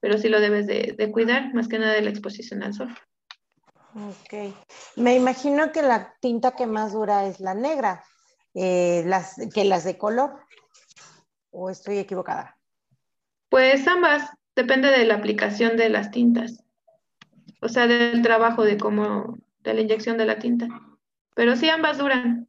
pero 0.00 0.18
sí 0.18 0.28
lo 0.28 0.40
debes 0.40 0.66
de, 0.66 0.94
de 0.96 1.12
cuidar, 1.12 1.52
más 1.54 1.68
que 1.68 1.78
nada 1.78 1.92
de 1.92 2.02
la 2.02 2.10
exposición 2.10 2.62
al 2.62 2.74
sol. 2.74 2.88
Ok. 3.94 4.54
Me 4.96 5.14
imagino 5.14 5.70
que 5.70 5.82
la 5.82 6.14
tinta 6.20 6.56
que 6.56 6.66
más 6.66 6.92
dura 6.92 7.26
es 7.26 7.38
la 7.38 7.54
negra, 7.54 8.04
eh, 8.54 9.04
las, 9.06 9.36
que 9.54 9.64
las 9.64 9.84
de 9.84 9.96
color. 9.96 10.40
¿O 11.50 11.70
estoy 11.70 11.98
equivocada? 11.98 12.58
Pues 13.48 13.86
ambas, 13.86 14.28
depende 14.56 14.90
de 14.90 15.04
la 15.04 15.14
aplicación 15.14 15.76
de 15.76 15.88
las 15.88 16.10
tintas. 16.10 16.64
O 17.60 17.68
sea, 17.68 17.86
del 17.86 18.20
trabajo 18.22 18.64
de 18.64 18.76
cómo, 18.76 19.38
de 19.60 19.74
la 19.74 19.80
inyección 19.80 20.18
de 20.18 20.26
la 20.26 20.40
tinta. 20.40 20.66
Pero 21.36 21.54
sí, 21.54 21.68
ambas 21.68 21.98
duran. 21.98 22.48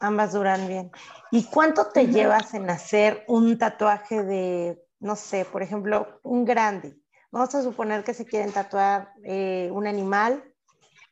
Ambas 0.00 0.32
duran 0.34 0.68
bien. 0.68 0.90
¿Y 1.30 1.44
cuánto 1.44 1.88
te 1.88 2.06
llevas 2.06 2.52
en 2.52 2.68
hacer 2.68 3.24
un 3.28 3.56
tatuaje 3.56 4.22
de, 4.22 4.82
no 4.98 5.16
sé, 5.16 5.46
por 5.46 5.62
ejemplo, 5.62 6.20
un 6.22 6.44
grande? 6.44 6.98
Vamos 7.30 7.54
a 7.54 7.62
suponer 7.62 8.04
que 8.04 8.14
se 8.14 8.26
quieren 8.26 8.52
tatuar 8.52 9.12
eh, 9.24 9.70
un 9.72 9.86
animal 9.86 10.49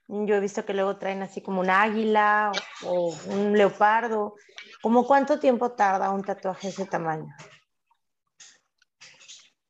yo 0.08 0.34
he 0.34 0.40
visto 0.40 0.64
que 0.64 0.72
luego 0.72 0.96
traen 0.96 1.22
así 1.22 1.42
como 1.42 1.60
un 1.60 1.70
águila 1.70 2.50
o, 2.84 3.14
un 3.26 3.56
leopardo. 3.56 4.34
¿Cómo 4.82 5.06
cuánto 5.06 5.38
tiempo 5.38 5.72
tarda 5.72 6.10
un 6.10 6.24
tatuaje 6.24 6.68
de 6.68 6.72
ese 6.72 6.86
tamaño? 6.86 7.26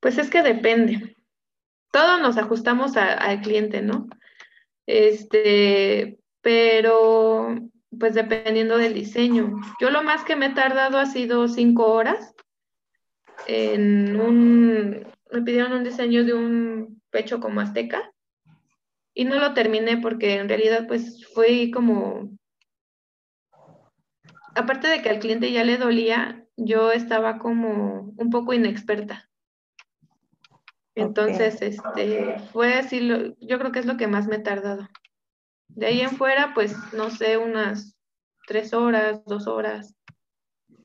Pues 0.01 0.17
es 0.19 0.31
que 0.31 0.43
depende. 0.43 1.17
Todos 1.91 2.21
nos 2.21 2.37
ajustamos 2.37 2.97
al 2.97 3.41
cliente, 3.41 3.83
¿no? 3.83 4.07
Este, 4.87 6.19
pero 6.41 7.57
pues 7.99 8.15
dependiendo 8.15 8.79
del 8.79 8.95
diseño. 8.95 9.57
Yo 9.81 9.91
lo 9.91 10.03
más 10.03 10.23
que 10.25 10.37
me 10.37 10.47
he 10.47 10.55
tardado 10.55 10.99
ha 10.99 11.07
sido 11.07 11.49
cinco 11.49 11.93
horas 11.93 12.35
en 13.47 14.21
un, 14.21 15.07
me 15.33 15.43
pidieron 15.43 15.73
un 15.73 15.85
diseño 15.85 16.25
de 16.25 16.35
un 16.35 17.03
pecho 17.11 17.41
como 17.41 17.61
azteca 17.61 18.13
y 19.19 19.25
no 19.25 19.41
lo 19.41 19.53
terminé 19.53 19.97
porque 19.97 20.37
en 20.37 20.49
realidad 20.49 20.87
pues 20.87 21.27
fue 21.35 21.73
como, 21.75 22.39
aparte 24.55 24.87
de 24.87 25.03
que 25.03 25.09
al 25.11 25.19
cliente 25.19 25.51
ya 25.51 25.65
le 25.65 25.77
dolía, 25.77 26.47
yo 26.57 26.93
estaba 26.93 27.41
como 27.41 28.13
un 28.17 28.31
poco 28.31 28.53
inexperta. 28.53 29.29
Entonces, 30.95 31.61
este, 31.63 32.39
fue 32.53 32.75
así, 32.75 33.01
lo, 33.01 33.37
yo 33.41 33.59
creo 33.59 33.73
que 33.73 33.81
es 33.81 33.87
lo 33.87 33.97
que 33.97 34.07
más 34.07 34.29
me 34.29 34.37
he 34.37 34.41
tardado. 34.41 34.89
De 35.67 35.87
ahí 35.87 36.01
en 36.01 36.11
fuera, 36.11 36.55
pues, 36.55 36.77
no 36.93 37.11
sé, 37.11 37.39
unas 37.39 37.97
tres 38.47 38.73
horas, 38.73 39.25
dos 39.25 39.49
horas, 39.49 39.97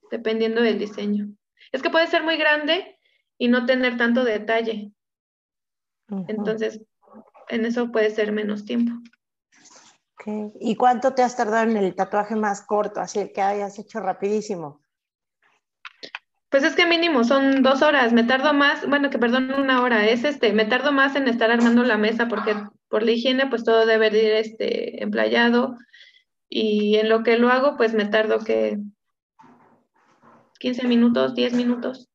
dependiendo 0.10 0.60
del 0.63 0.80
diseño. 0.80 1.28
Es 1.72 1.84
que 1.84 1.92
puede 1.92 2.08
ser 2.08 2.24
muy 2.24 2.38
grande 2.38 2.98
y 3.38 3.48
no 3.48 3.68
tener 3.68 3.96
tanto 3.96 4.24
detalle. 4.24 4.92
Entonces, 6.28 6.82
en 7.53 7.65
eso 7.65 7.91
puede 7.91 8.10
ser 8.10 8.31
menos 8.31 8.65
tiempo. 8.65 8.93
¿Y 10.60 10.75
cuánto 10.75 11.13
te 11.13 11.22
has 11.22 11.36
tardado 11.36 11.69
en 11.69 11.77
el 11.77 11.95
tatuaje 11.95 12.36
más 12.36 12.62
corto, 12.62 13.01
así 13.01 13.19
el 13.19 13.33
que 13.33 13.41
hayas 13.41 13.77
hecho 13.77 14.00
rapidísimo? 14.00 14.81
Pues 16.50 16.63
es 16.63 16.75
que 16.75 16.86
mínimo 16.86 17.24
son 17.24 17.63
dos 17.63 17.81
horas, 17.81 18.13
me 18.13 18.24
tardo 18.24 18.53
más, 18.53 18.88
bueno, 18.88 19.10
que 19.10 19.17
perdón, 19.17 19.51
una 19.53 19.81
hora, 19.81 20.07
es 20.07 20.24
este, 20.24 20.53
me 20.53 20.65
tardo 20.65 20.91
más 20.91 21.15
en 21.15 21.27
estar 21.27 21.51
armando 21.51 21.83
la 21.83 21.98
mesa 21.98 22.27
porque 22.27 22.55
por 22.89 23.03
la 23.03 23.12
higiene 23.12 23.48
pues 23.48 23.63
todo 23.63 23.86
debe 23.86 24.07
ir 24.07 24.33
este, 24.33 25.03
emplayado 25.03 25.75
y 26.48 26.98
en 26.98 27.10
lo 27.10 27.24
que 27.24 27.38
lo 27.38 27.50
hago 27.50 27.75
pues 27.75 27.93
me 27.93 28.05
tardo 28.05 28.39
que 28.39 28.77
15 30.60 30.88
minutos, 30.88 31.33
10 31.33 31.53
minutos 31.53 32.10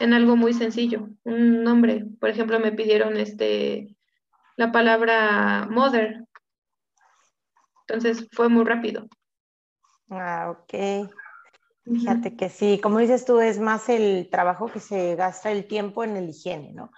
en 0.00 0.14
algo 0.14 0.36
muy 0.36 0.54
sencillo. 0.54 1.08
Un 1.24 1.62
nombre, 1.62 2.06
por 2.20 2.30
ejemplo, 2.30 2.58
me 2.60 2.72
pidieron 2.72 3.16
este 3.18 3.97
la 4.58 4.72
palabra 4.72 5.68
mother. 5.70 6.24
Entonces 7.86 8.26
fue 8.32 8.48
muy 8.48 8.64
rápido. 8.64 9.08
Ah, 10.10 10.50
ok. 10.50 11.08
Fíjate 11.84 12.36
que 12.36 12.50
sí, 12.50 12.80
como 12.82 12.98
dices 12.98 13.24
tú, 13.24 13.40
es 13.40 13.60
más 13.60 13.88
el 13.88 14.28
trabajo 14.30 14.66
que 14.66 14.80
se 14.80 15.14
gasta 15.14 15.50
el 15.50 15.66
tiempo 15.66 16.04
en 16.04 16.16
el 16.16 16.28
higiene, 16.28 16.72
¿no? 16.72 16.90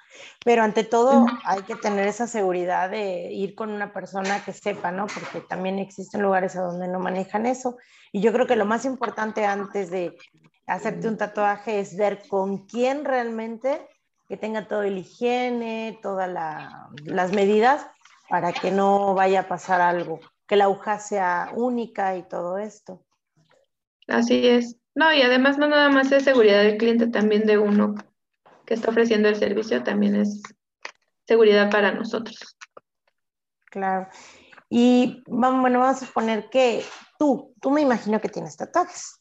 Pero 0.45 0.63
ante 0.63 0.83
todo 0.83 1.27
hay 1.45 1.63
que 1.63 1.77
tener 1.77 2.09
esa 2.09 2.27
seguridad 2.27 2.91
de 2.91 3.31
ir 3.31 3.55
con 3.55 3.71
una 3.71 3.93
persona 3.93 4.43
que 4.43 4.53
sepa, 4.53 4.91
¿no? 4.91 5.07
Porque 5.07 5.47
también 5.47 5.79
existen 5.79 6.23
lugares 6.23 6.57
a 6.57 6.63
donde 6.63 6.89
no 6.89 6.99
manejan 6.99 7.47
eso. 7.47 7.77
Y 8.11 8.21
yo 8.21 8.33
creo 8.33 8.47
que 8.47 8.57
lo 8.57 8.65
más 8.65 8.85
importante 8.85 9.45
antes 9.45 9.91
de 9.91 10.17
hacerte 10.67 11.07
un 11.07 11.19
tatuaje 11.19 11.79
es 11.79 11.97
ver 11.97 12.27
con 12.27 12.67
quién 12.67 13.05
realmente 13.05 13.87
que 14.31 14.37
tenga 14.37 14.69
todo 14.69 14.83
el 14.83 14.97
higiene, 14.97 15.99
todas 16.01 16.31
las 17.05 17.33
medidas 17.33 17.85
para 18.29 18.53
que 18.53 18.71
no 18.71 19.13
vaya 19.13 19.41
a 19.41 19.49
pasar 19.49 19.81
algo, 19.81 20.21
que 20.47 20.55
la 20.55 20.67
aguja 20.67 21.01
sea 21.01 21.51
única 21.53 22.17
y 22.17 22.23
todo 22.23 22.57
esto. 22.57 23.05
Así 24.07 24.47
es. 24.47 24.77
No, 24.95 25.13
y 25.13 25.23
además 25.23 25.59
no 25.59 25.67
nada 25.67 25.89
más 25.89 26.13
es 26.13 26.23
seguridad 26.23 26.63
del 26.63 26.77
cliente, 26.77 27.09
también 27.09 27.45
de 27.45 27.59
uno 27.59 27.97
que 28.67 28.75
está 28.75 28.91
ofreciendo 28.91 29.29
el 29.29 29.35
servicio, 29.35 29.83
también 29.83 30.15
es 30.15 30.41
seguridad 31.27 31.69
para 31.69 31.91
nosotros. 31.91 32.57
Claro. 33.67 34.07
Y 34.69 35.25
bueno, 35.27 35.81
vamos 35.81 36.01
a 36.01 36.07
suponer 36.07 36.49
que 36.51 36.85
tú, 37.19 37.53
tú 37.61 37.73
me 37.73 37.81
imagino 37.81 38.21
que 38.21 38.29
tienes 38.29 38.57
tatuajes. 38.57 39.21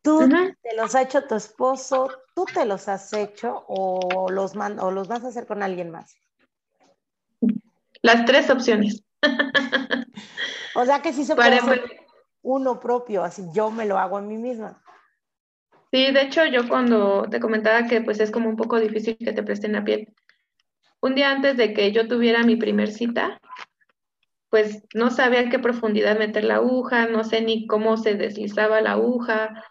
¿Tú 0.00 0.26
te 0.62 0.76
los 0.76 0.94
ha 0.94 1.02
hecho 1.02 1.26
tu 1.26 1.34
esposo? 1.34 2.08
¿Tú 2.40 2.46
te 2.46 2.64
los 2.64 2.88
has 2.88 3.12
hecho 3.12 3.66
o 3.68 4.30
los, 4.30 4.54
o 4.56 4.90
los 4.90 5.08
vas 5.08 5.22
a 5.24 5.28
hacer 5.28 5.46
con 5.46 5.62
alguien 5.62 5.90
más? 5.90 6.16
Las 8.00 8.24
tres 8.24 8.48
opciones. 8.48 9.04
o 10.74 10.86
sea 10.86 11.02
que 11.02 11.12
sí 11.12 11.26
se 11.26 11.36
puede 11.36 11.56
hacer 11.56 11.84
uno 12.40 12.80
propio, 12.80 13.24
así 13.24 13.44
yo 13.52 13.70
me 13.70 13.84
lo 13.84 13.98
hago 13.98 14.16
a 14.16 14.22
mí 14.22 14.38
misma. 14.38 14.82
Sí, 15.92 16.12
de 16.12 16.22
hecho 16.22 16.46
yo 16.46 16.66
cuando 16.66 17.28
te 17.28 17.40
comentaba 17.40 17.86
que 17.86 18.00
pues 18.00 18.20
es 18.20 18.30
como 18.30 18.48
un 18.48 18.56
poco 18.56 18.80
difícil 18.80 19.18
que 19.18 19.34
te 19.34 19.42
presten 19.42 19.72
la 19.72 19.84
piel, 19.84 20.10
un 21.02 21.14
día 21.14 21.32
antes 21.32 21.58
de 21.58 21.74
que 21.74 21.92
yo 21.92 22.08
tuviera 22.08 22.42
mi 22.42 22.56
primer 22.56 22.90
cita, 22.90 23.38
pues 24.48 24.82
no 24.94 25.10
sabía 25.10 25.50
qué 25.50 25.58
profundidad 25.58 26.18
meter 26.18 26.44
la 26.44 26.54
aguja, 26.54 27.06
no 27.06 27.22
sé 27.22 27.42
ni 27.42 27.66
cómo 27.66 27.98
se 27.98 28.14
deslizaba 28.14 28.80
la 28.80 28.92
aguja, 28.92 29.62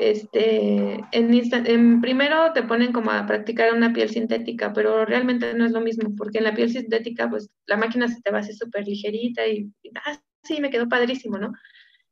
este, 0.00 0.94
en, 1.12 1.34
en, 1.66 2.00
primero 2.00 2.54
te 2.54 2.62
ponen 2.62 2.90
como 2.90 3.10
a 3.10 3.26
practicar 3.26 3.74
una 3.74 3.92
piel 3.92 4.08
sintética, 4.08 4.72
pero 4.72 5.04
realmente 5.04 5.52
no 5.52 5.66
es 5.66 5.72
lo 5.72 5.82
mismo, 5.82 6.16
porque 6.16 6.38
en 6.38 6.44
la 6.44 6.54
piel 6.54 6.70
sintética, 6.70 7.28
pues 7.28 7.50
la 7.66 7.76
máquina 7.76 8.08
se 8.08 8.22
te 8.22 8.30
va 8.30 8.38
a 8.38 8.40
hacer 8.40 8.54
súper 8.54 8.86
ligerita 8.86 9.46
y, 9.46 9.70
ah, 10.06 10.18
sí, 10.42 10.58
me 10.62 10.70
quedó 10.70 10.88
padrísimo, 10.88 11.36
¿no? 11.36 11.52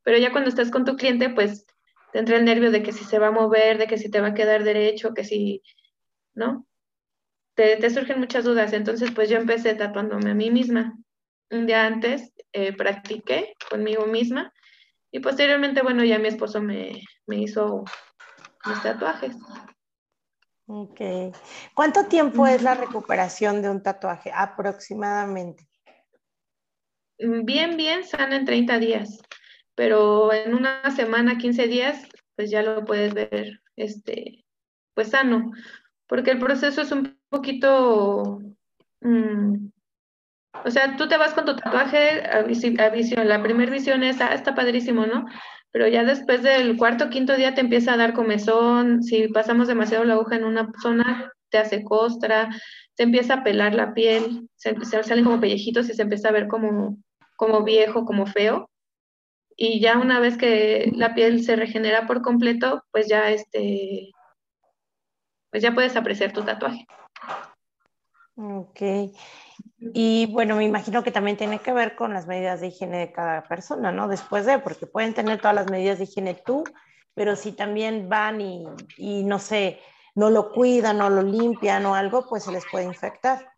Pero 0.02 0.18
ya 0.18 0.32
cuando 0.32 0.50
estás 0.50 0.70
con 0.70 0.84
tu 0.84 0.96
cliente, 0.96 1.30
pues 1.30 1.64
te 2.12 2.18
entra 2.18 2.36
el 2.36 2.44
nervio 2.44 2.70
de 2.70 2.82
que 2.82 2.92
si 2.92 3.04
se 3.04 3.18
va 3.18 3.28
a 3.28 3.32
mover, 3.32 3.78
de 3.78 3.86
que 3.86 3.96
si 3.96 4.10
te 4.10 4.20
va 4.20 4.28
a 4.28 4.34
quedar 4.34 4.64
derecho, 4.64 5.14
que 5.14 5.24
si, 5.24 5.62
¿no? 6.34 6.66
Te, 7.54 7.76
te 7.76 7.88
surgen 7.88 8.20
muchas 8.20 8.44
dudas, 8.44 8.74
entonces 8.74 9.12
pues 9.12 9.30
yo 9.30 9.38
empecé 9.38 9.74
tatuándome 9.74 10.30
a 10.30 10.34
mí 10.34 10.50
misma. 10.50 10.94
Un 11.50 11.66
día 11.66 11.86
antes 11.86 12.34
eh, 12.52 12.74
practiqué 12.74 13.54
conmigo 13.70 14.06
misma 14.06 14.52
y 15.10 15.20
posteriormente, 15.20 15.82
bueno, 15.82 16.04
ya 16.04 16.18
mi 16.18 16.28
esposo 16.28 16.60
me, 16.60 17.02
hizo 17.28 17.84
mis 18.66 18.82
tatuajes. 18.82 19.36
Ok. 20.66 21.00
¿Cuánto 21.74 22.06
tiempo 22.06 22.46
es 22.46 22.62
la 22.62 22.74
recuperación 22.74 23.62
de 23.62 23.70
un 23.70 23.82
tatuaje 23.82 24.30
aproximadamente? 24.34 25.66
Mm, 27.18 27.44
bien, 27.44 27.76
bien, 27.76 28.04
sana 28.04 28.36
en 28.36 28.44
30 28.44 28.78
días, 28.78 29.18
pero 29.74 30.32
en 30.32 30.54
una 30.54 30.90
semana, 30.94 31.38
15 31.38 31.66
días, 31.66 32.06
pues 32.36 32.50
ya 32.50 32.62
lo 32.62 32.84
puedes 32.84 33.14
ver, 33.14 33.60
este, 33.76 34.44
pues 34.94 35.08
sano, 35.08 35.50
porque 36.06 36.30
el 36.30 36.38
proceso 36.38 36.82
es 36.82 36.92
un 36.92 37.18
poquito, 37.30 38.40
mm, 39.00 39.68
o 40.64 40.70
sea, 40.70 40.96
tú 40.96 41.08
te 41.08 41.16
vas 41.16 41.34
con 41.34 41.44
tu 41.44 41.56
tatuaje 41.56 42.22
a, 42.26 42.42
visión. 42.42 43.28
La 43.28 43.42
primera 43.42 43.70
visión 43.70 44.02
es, 44.02 44.20
ah, 44.20 44.34
está 44.34 44.54
padrísimo, 44.54 45.06
¿no? 45.06 45.26
Pero 45.70 45.86
ya 45.88 46.04
después 46.04 46.42
del 46.42 46.76
cuarto 46.76 47.10
quinto 47.10 47.36
día 47.36 47.54
te 47.54 47.60
empieza 47.60 47.92
a 47.92 47.96
dar 47.96 48.14
comezón. 48.14 49.02
Si 49.02 49.28
pasamos 49.28 49.68
demasiado 49.68 50.04
la 50.04 50.14
aguja 50.14 50.36
en 50.36 50.44
una 50.44 50.70
zona, 50.82 51.32
te 51.50 51.58
hace 51.58 51.84
costra, 51.84 52.48
te 52.94 53.04
empieza 53.04 53.34
a 53.34 53.44
pelar 53.44 53.74
la 53.74 53.94
piel, 53.94 54.48
se, 54.56 54.74
salen 54.84 55.24
como 55.24 55.40
pellejitos 55.40 55.88
y 55.88 55.94
se 55.94 56.02
empieza 56.02 56.28
a 56.28 56.32
ver 56.32 56.48
como, 56.48 56.96
como 57.36 57.62
viejo, 57.62 58.04
como 58.04 58.26
feo. 58.26 58.68
Y 59.56 59.80
ya 59.80 59.98
una 59.98 60.20
vez 60.20 60.36
que 60.36 60.90
la 60.94 61.14
piel 61.14 61.42
se 61.44 61.56
regenera 61.56 62.06
por 62.06 62.22
completo, 62.22 62.84
pues 62.92 63.08
ya 63.08 63.30
este, 63.30 64.10
pues 65.50 65.62
ya 65.62 65.74
puedes 65.74 65.96
apreciar 65.96 66.32
tu 66.32 66.42
tatuaje. 66.42 66.86
Ok. 68.36 68.80
Y 69.80 70.26
bueno, 70.26 70.56
me 70.56 70.64
imagino 70.64 71.04
que 71.04 71.12
también 71.12 71.36
tiene 71.36 71.60
que 71.60 71.72
ver 71.72 71.94
con 71.94 72.12
las 72.12 72.26
medidas 72.26 72.60
de 72.60 72.68
higiene 72.68 72.98
de 72.98 73.12
cada 73.12 73.44
persona, 73.44 73.92
¿no? 73.92 74.08
Después 74.08 74.44
de, 74.44 74.58
porque 74.58 74.86
pueden 74.86 75.14
tener 75.14 75.38
todas 75.38 75.54
las 75.54 75.70
medidas 75.70 75.98
de 75.98 76.04
higiene 76.04 76.34
tú, 76.34 76.64
pero 77.14 77.36
si 77.36 77.52
también 77.52 78.08
van 78.08 78.40
y, 78.40 78.66
y 78.96 79.22
no 79.22 79.38
sé, 79.38 79.78
no 80.14 80.30
lo 80.30 80.50
cuidan, 80.50 80.98
no 80.98 81.10
lo 81.10 81.22
limpian 81.22 81.86
o 81.86 81.94
algo, 81.94 82.26
pues 82.28 82.44
se 82.44 82.52
les 82.52 82.64
puede 82.70 82.86
infectar. 82.86 83.52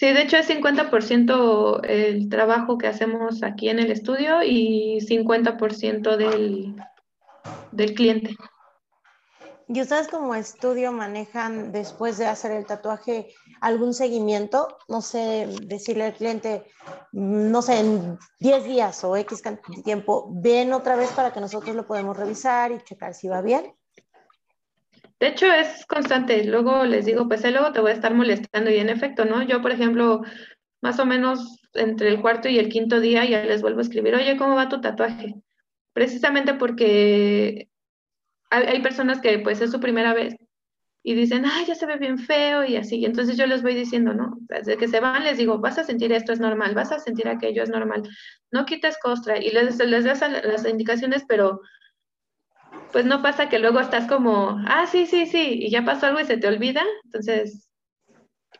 Sí, 0.00 0.06
de 0.12 0.22
hecho 0.22 0.38
es 0.38 0.48
50% 0.48 1.84
el 1.84 2.28
trabajo 2.30 2.78
que 2.78 2.86
hacemos 2.86 3.42
aquí 3.42 3.68
en 3.68 3.78
el 3.78 3.92
estudio 3.92 4.42
y 4.42 4.98
50% 5.02 6.16
del, 6.16 6.74
del 7.70 7.94
cliente. 7.94 8.34
¿Y 9.72 9.80
ustedes 9.80 10.08
como 10.08 10.34
estudio 10.34 10.90
manejan 10.90 11.70
después 11.70 12.18
de 12.18 12.26
hacer 12.26 12.50
el 12.50 12.66
tatuaje 12.66 13.28
algún 13.60 13.94
seguimiento? 13.94 14.66
No 14.88 15.00
sé, 15.00 15.46
decirle 15.62 16.06
al 16.06 16.14
cliente, 16.14 16.64
no 17.12 17.62
sé, 17.62 17.78
en 17.78 18.18
10 18.40 18.64
días 18.64 19.04
o 19.04 19.16
X 19.16 19.44
tiempo, 19.84 20.28
ven 20.32 20.72
otra 20.72 20.96
vez 20.96 21.12
para 21.12 21.32
que 21.32 21.38
nosotros 21.38 21.76
lo 21.76 21.86
podamos 21.86 22.16
revisar 22.16 22.72
y 22.72 22.82
checar 22.82 23.14
si 23.14 23.28
va 23.28 23.42
bien. 23.42 23.72
De 25.20 25.28
hecho, 25.28 25.46
es 25.46 25.86
constante. 25.86 26.42
Luego 26.42 26.84
les 26.84 27.04
digo, 27.04 27.28
pues 27.28 27.48
luego 27.48 27.70
te 27.70 27.78
voy 27.78 27.92
a 27.92 27.94
estar 27.94 28.12
molestando 28.12 28.70
y 28.70 28.78
en 28.78 28.88
efecto, 28.88 29.24
¿no? 29.24 29.40
Yo, 29.44 29.62
por 29.62 29.70
ejemplo, 29.70 30.22
más 30.82 30.98
o 30.98 31.06
menos 31.06 31.62
entre 31.74 32.08
el 32.08 32.20
cuarto 32.20 32.48
y 32.48 32.58
el 32.58 32.70
quinto 32.70 32.98
día 32.98 33.24
ya 33.24 33.44
les 33.44 33.62
vuelvo 33.62 33.78
a 33.78 33.82
escribir, 33.82 34.16
oye, 34.16 34.36
¿cómo 34.36 34.56
va 34.56 34.68
tu 34.68 34.80
tatuaje? 34.80 35.36
Precisamente 35.92 36.54
porque 36.54 37.69
hay, 38.50 38.82
personas 38.82 39.20
que 39.20 39.38
pues 39.38 39.60
es 39.60 39.70
su 39.70 39.80
primera 39.80 40.12
vez 40.12 40.36
y 41.02 41.14
dicen, 41.14 41.44
ay, 41.46 41.64
ya 41.66 41.74
se 41.74 41.86
ve 41.86 41.96
bien 41.96 42.18
feo 42.18 42.64
y 42.64 42.76
así. 42.76 43.04
Entonces 43.04 43.36
yo 43.36 43.46
les 43.46 43.62
voy 43.62 43.74
diciendo, 43.74 44.12
¿no? 44.12 44.36
Desde 44.40 44.76
que 44.76 44.88
se 44.88 45.00
van 45.00 45.24
les 45.24 45.38
digo, 45.38 45.58
vas 45.58 45.78
a 45.78 45.84
sentir 45.84 46.12
esto 46.12 46.32
es 46.32 46.40
normal, 46.40 46.74
vas 46.74 46.92
a 46.92 46.98
sentir 46.98 47.28
aquello 47.28 47.62
es 47.62 47.70
normal. 47.70 48.02
No 48.50 48.66
quites 48.66 48.98
costra 48.98 49.38
y 49.38 49.50
les, 49.50 49.78
les 49.78 50.04
das 50.04 50.20
las 50.20 50.66
indicaciones, 50.66 51.24
pero 51.26 51.60
pues 52.92 53.04
no 53.04 53.22
pasa 53.22 53.48
que 53.48 53.58
luego 53.58 53.80
estás 53.80 54.06
como, 54.06 54.60
ah, 54.66 54.86
sí, 54.86 55.06
sí, 55.06 55.26
sí, 55.26 55.60
y 55.62 55.70
ya 55.70 55.84
pasó 55.84 56.06
algo 56.06 56.20
y 56.20 56.24
se 56.24 56.36
te 56.36 56.48
olvida, 56.48 56.82
entonces 57.04 57.70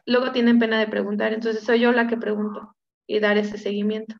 luego 0.07 0.33
tienen 0.33 0.59
pena 0.59 0.79
de 0.79 0.87
preguntar, 0.87 1.33
entonces 1.33 1.65
soy 1.65 1.81
yo 1.81 1.93
la 1.93 2.07
que 2.07 2.17
pregunto 2.17 2.75
y 3.07 3.19
dar 3.19 3.39
ese 3.39 3.59
seguimiento. 3.59 4.15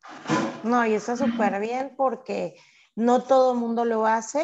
No, 0.63 0.85
y 0.85 0.93
está 0.93 1.15
súper 1.15 1.59
bien 1.59 1.93
porque 1.95 2.55
no 2.95 3.23
todo 3.23 3.53
el 3.53 3.59
mundo 3.59 3.85
lo 3.85 4.05
hace 4.05 4.43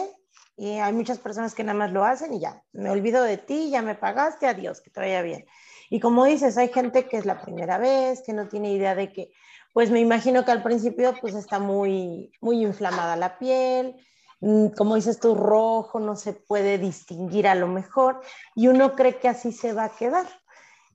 y 0.58 0.80
hay 0.80 0.92
muchas 0.92 1.20
personas 1.20 1.56
que 1.56 1.64
nada 1.64 1.78
más 1.78 1.92
lo 1.92 2.04
hacen 2.04 2.34
y 2.34 2.40
ya, 2.40 2.62
me 2.74 2.90
olvido 2.90 3.24
de 3.24 3.38
ti, 3.38 3.70
ya 3.70 3.82
me 3.82 3.96
pagaste, 3.96 4.48
adiós, 4.48 4.82
que 4.82 4.90
te 4.90 5.00
vaya 5.00 5.22
bien. 5.22 5.46
Y 5.90 6.02
como 6.02 6.26
dices, 6.26 6.58
hay 6.58 6.68
gente 6.68 7.08
que 7.08 7.18
es 7.18 7.26
la 7.26 7.42
primera 7.42 7.78
vez, 7.78 8.22
que 8.26 8.34
no 8.34 8.50
tiene 8.50 8.74
idea 8.74 8.96
de 8.96 9.14
que, 9.14 9.32
pues 9.72 9.92
me 9.92 10.02
imagino 10.02 10.44
que 10.44 10.52
al 10.52 10.64
principio 10.64 11.14
pues 11.22 11.36
está 11.36 11.60
muy, 11.60 12.34
muy 12.42 12.62
inflamada 12.64 13.16
la 13.16 13.38
piel, 13.38 13.96
Mm, 14.40 14.68
como 14.70 14.96
dices 14.96 15.20
tú, 15.20 15.34
rojo, 15.36 16.00
no 16.00 16.16
se 16.16 16.34
puede 16.34 16.78
distinguir 16.78 17.48
a 17.48 17.56
lo 17.56 17.68
mejor, 17.68 18.22
y 18.56 18.68
uno 18.68 18.94
cree 18.96 19.18
que 19.18 19.28
así 19.28 19.52
se 19.52 19.74
va 19.74 19.86
a 19.86 19.96
quedar, 19.96 20.28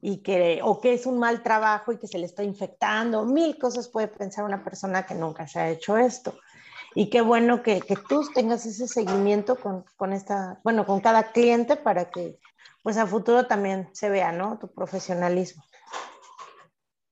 y 0.00 0.22
que, 0.22 0.60
o 0.62 0.80
que 0.80 0.94
es 0.94 1.06
un 1.06 1.18
mal 1.18 1.42
trabajo 1.42 1.92
y 1.92 1.98
que 1.98 2.08
se 2.08 2.18
le 2.18 2.26
está 2.26 2.42
infectando, 2.42 3.24
mil 3.24 3.58
cosas 3.58 3.88
puede 3.88 4.08
pensar 4.08 4.44
una 4.44 4.64
persona 4.64 5.06
que 5.06 5.14
nunca 5.14 5.46
se 5.46 5.60
ha 5.60 5.70
hecho 5.70 5.96
esto. 5.96 6.34
Y 6.94 7.10
qué 7.10 7.20
bueno 7.20 7.62
que, 7.62 7.80
que 7.80 7.96
tú 7.96 8.22
tengas 8.34 8.66
ese 8.66 8.86
seguimiento 8.86 9.56
con, 9.56 9.84
con, 9.96 10.12
esta, 10.12 10.60
bueno, 10.64 10.86
con 10.86 11.00
cada 11.00 11.32
cliente 11.32 11.76
para 11.76 12.10
que 12.10 12.38
pues 12.82 12.96
a 12.96 13.06
futuro 13.06 13.46
también 13.46 13.88
se 13.92 14.10
vea, 14.10 14.32
¿no? 14.32 14.58
Tu 14.58 14.72
profesionalismo. 14.72 15.62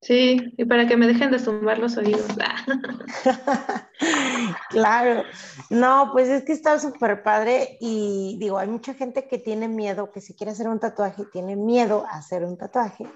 Sí, 0.02 0.54
y 0.56 0.64
para 0.64 0.86
que 0.86 0.96
me 0.96 1.06
dejen 1.06 1.30
de 1.30 1.38
zumbar 1.38 1.78
los 1.78 1.96
oídos. 1.98 2.26
claro, 4.70 5.24
no, 5.68 6.08
pues 6.12 6.28
es 6.28 6.44
que 6.44 6.52
está 6.52 6.78
súper 6.78 7.22
padre 7.22 7.76
y 7.80 8.36
digo, 8.40 8.58
hay 8.58 8.68
mucha 8.68 8.94
gente 8.94 9.28
que 9.28 9.38
tiene 9.38 9.68
miedo, 9.68 10.10
que 10.10 10.22
si 10.22 10.34
quiere 10.34 10.52
hacer 10.52 10.68
un 10.68 10.80
tatuaje, 10.80 11.24
tiene 11.30 11.54
miedo 11.54 12.06
a 12.10 12.16
hacer 12.16 12.44
un 12.44 12.56
tatuaje 12.56 13.06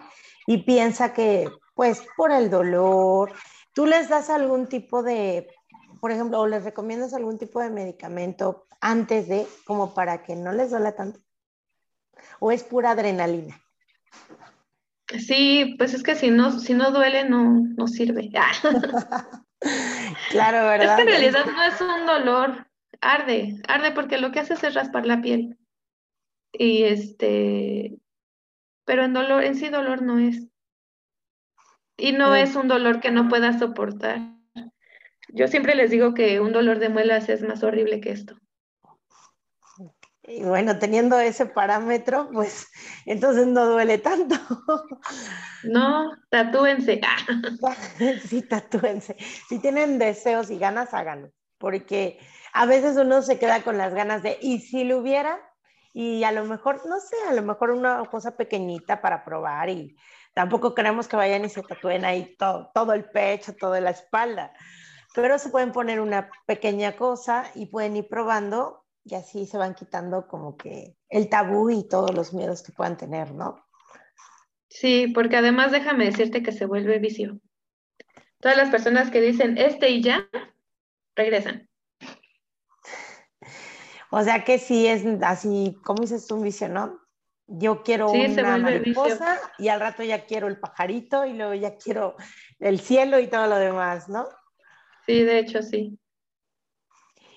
y 0.46 0.58
piensa 0.58 1.14
que 1.14 1.48
pues 1.74 2.02
por 2.18 2.30
el 2.30 2.50
dolor, 2.50 3.32
tú 3.72 3.86
les 3.86 4.10
das 4.10 4.28
algún 4.28 4.68
tipo 4.68 5.02
de, 5.02 5.48
por 6.04 6.12
ejemplo, 6.12 6.38
o 6.38 6.46
les 6.46 6.62
recomiendas 6.62 7.14
algún 7.14 7.38
tipo 7.38 7.62
de 7.62 7.70
medicamento 7.70 8.66
antes 8.82 9.26
de, 9.26 9.46
como 9.64 9.94
para 9.94 10.22
que 10.22 10.36
no 10.36 10.52
les 10.52 10.70
duela 10.70 10.94
tanto, 10.94 11.18
o 12.40 12.52
es 12.52 12.62
pura 12.62 12.90
adrenalina. 12.90 13.58
Sí, 15.08 15.76
pues 15.78 15.94
es 15.94 16.02
que 16.02 16.14
si 16.14 16.30
no, 16.30 16.60
si 16.60 16.74
no 16.74 16.90
duele, 16.90 17.26
no, 17.26 17.62
no 17.74 17.88
sirve. 17.88 18.30
claro, 20.30 20.66
¿verdad? 20.66 20.90
Es 20.90 20.96
que 20.96 21.00
en 21.00 21.08
realidad 21.08 21.46
no 21.46 21.62
es 21.62 21.80
un 21.80 22.04
dolor, 22.04 22.66
arde, 23.00 23.62
arde 23.66 23.92
porque 23.92 24.18
lo 24.18 24.30
que 24.30 24.40
hace 24.40 24.52
es 24.52 24.74
raspar 24.74 25.06
la 25.06 25.22
piel. 25.22 25.56
Y 26.52 26.82
este, 26.82 27.96
pero 28.84 29.04
en 29.04 29.14
dolor, 29.14 29.42
en 29.42 29.54
sí 29.54 29.70
dolor 29.70 30.02
no 30.02 30.18
es. 30.18 30.48
Y 31.96 32.12
no 32.12 32.34
es 32.34 32.56
un 32.56 32.68
dolor 32.68 33.00
que 33.00 33.10
no 33.10 33.30
pueda 33.30 33.58
soportar. 33.58 34.34
Yo 35.28 35.48
siempre 35.48 35.74
les 35.74 35.90
digo 35.90 36.14
que 36.14 36.40
un 36.40 36.52
dolor 36.52 36.78
de 36.78 36.88
muelas 36.88 37.28
es 37.28 37.42
más 37.42 37.62
horrible 37.62 38.00
que 38.00 38.10
esto. 38.10 38.36
Y 40.26 40.42
bueno, 40.42 40.78
teniendo 40.78 41.18
ese 41.20 41.44
parámetro, 41.44 42.30
pues 42.32 42.66
entonces 43.04 43.46
no 43.46 43.66
duele 43.66 43.98
tanto. 43.98 44.36
No, 45.64 46.10
tatúense. 46.30 47.00
Sí, 48.28 48.42
tatúense. 48.42 49.16
Si 49.48 49.58
tienen 49.58 49.98
deseos 49.98 50.50
y 50.50 50.58
ganas, 50.58 50.94
háganlo. 50.94 51.30
Porque 51.58 52.18
a 52.52 52.66
veces 52.66 52.96
uno 52.96 53.20
se 53.22 53.38
queda 53.38 53.62
con 53.62 53.76
las 53.76 53.94
ganas 53.94 54.22
de, 54.22 54.38
¿y 54.40 54.60
si 54.60 54.84
lo 54.84 54.98
hubiera? 54.98 55.40
Y 55.92 56.24
a 56.24 56.32
lo 56.32 56.44
mejor, 56.44 56.86
no 56.86 57.00
sé, 57.00 57.16
a 57.28 57.34
lo 57.34 57.42
mejor 57.42 57.70
una 57.70 58.02
cosa 58.06 58.36
pequeñita 58.36 59.00
para 59.00 59.24
probar 59.24 59.68
y 59.68 59.96
tampoco 60.34 60.74
queremos 60.74 61.06
que 61.06 61.16
vayan 61.16 61.44
y 61.44 61.48
se 61.48 61.62
tatúen 61.62 62.04
ahí 62.04 62.34
todo, 62.36 62.70
todo 62.74 62.92
el 62.94 63.04
pecho, 63.04 63.54
toda 63.54 63.80
la 63.80 63.90
espalda. 63.90 64.52
Pero 65.14 65.38
se 65.38 65.48
pueden 65.48 65.72
poner 65.72 66.00
una 66.00 66.28
pequeña 66.44 66.96
cosa 66.96 67.50
y 67.54 67.66
pueden 67.66 67.96
ir 67.96 68.08
probando 68.08 68.84
y 69.04 69.14
así 69.14 69.46
se 69.46 69.58
van 69.58 69.74
quitando 69.74 70.26
como 70.26 70.56
que 70.56 70.96
el 71.08 71.28
tabú 71.28 71.70
y 71.70 71.86
todos 71.86 72.14
los 72.14 72.32
miedos 72.32 72.62
que 72.62 72.72
puedan 72.72 72.96
tener, 72.96 73.32
¿no? 73.32 73.64
Sí, 74.68 75.08
porque 75.14 75.36
además 75.36 75.70
déjame 75.70 76.06
decirte 76.06 76.42
que 76.42 76.52
se 76.52 76.66
vuelve 76.66 76.98
vicio. 76.98 77.38
Todas 78.40 78.56
las 78.56 78.70
personas 78.70 79.10
que 79.10 79.20
dicen 79.20 79.56
este 79.56 79.90
y 79.90 80.02
ya, 80.02 80.28
regresan. 81.14 81.68
O 84.10 84.22
sea 84.22 84.44
que 84.44 84.58
sí 84.58 84.86
es 84.86 85.04
así, 85.22 85.76
como 85.84 86.02
dices 86.02 86.26
tú, 86.26 86.36
un 86.36 86.42
vicio, 86.42 86.68
¿no? 86.68 87.00
Yo 87.46 87.82
quiero 87.82 88.10
una 88.10 88.56
mariposa 88.58 89.38
y 89.58 89.68
al 89.68 89.80
rato 89.80 90.02
ya 90.02 90.24
quiero 90.24 90.48
el 90.48 90.58
pajarito 90.58 91.26
y 91.26 91.34
luego 91.34 91.54
ya 91.54 91.76
quiero 91.76 92.16
el 92.58 92.80
cielo 92.80 93.20
y 93.20 93.26
todo 93.26 93.46
lo 93.46 93.56
demás, 93.56 94.08
¿no? 94.08 94.26
Sí, 95.06 95.22
de 95.22 95.38
hecho 95.38 95.62
sí. 95.62 95.98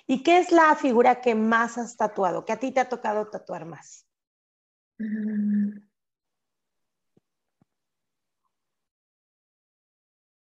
¿Y 0.08 0.24
qué 0.24 0.40
es 0.40 0.52
la 0.52 0.76
figura 0.76 1.20
que 1.22 1.36
más 1.36 1.78
has 1.78 1.98
tatuado? 1.98 2.46
¿Que 2.46 2.54
a 2.54 2.60
ti 2.60 2.72
te 2.72 2.80
ha 2.80 2.88
tocado 2.88 3.28
tatuar 3.28 3.66
más? 3.66 4.08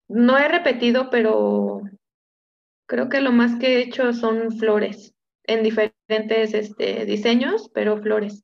No 0.08 0.38
he 0.38 0.47
repetido, 0.47 1.10
pero 1.12 1.82
creo 2.88 3.10
que 3.10 3.21
lo 3.21 3.32
más 3.32 3.60
que 3.60 3.76
he 3.76 3.84
hecho 3.84 4.12
son 4.13 4.52
flores 4.58 5.13
en 5.43 5.63
diferentes 5.63 6.54
este, 6.54 7.06
diseños, 7.06 7.69
pero 7.73 8.02
flores. 8.02 8.43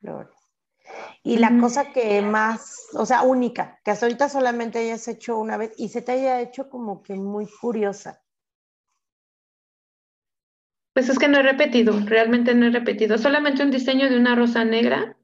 Flores. 0.00 0.35
Y 1.22 1.38
la 1.38 1.56
cosa 1.58 1.92
que 1.92 2.22
más, 2.22 2.88
o 2.94 3.04
sea, 3.04 3.22
única, 3.22 3.80
que 3.84 3.90
hasta 3.90 4.06
ahorita 4.06 4.28
solamente 4.28 4.78
hayas 4.78 5.08
hecho 5.08 5.38
una 5.38 5.56
vez 5.56 5.72
y 5.76 5.88
se 5.88 6.02
te 6.02 6.12
haya 6.12 6.40
hecho 6.40 6.68
como 6.68 7.02
que 7.02 7.14
muy 7.14 7.46
curiosa. 7.60 8.22
Pues 10.94 11.08
es 11.08 11.18
que 11.18 11.28
no 11.28 11.38
he 11.38 11.42
repetido, 11.42 11.92
realmente 12.06 12.54
no 12.54 12.66
he 12.66 12.70
repetido. 12.70 13.18
Solamente 13.18 13.62
un 13.62 13.70
diseño 13.70 14.08
de 14.08 14.16
una 14.16 14.34
rosa 14.34 14.64
negra, 14.64 15.16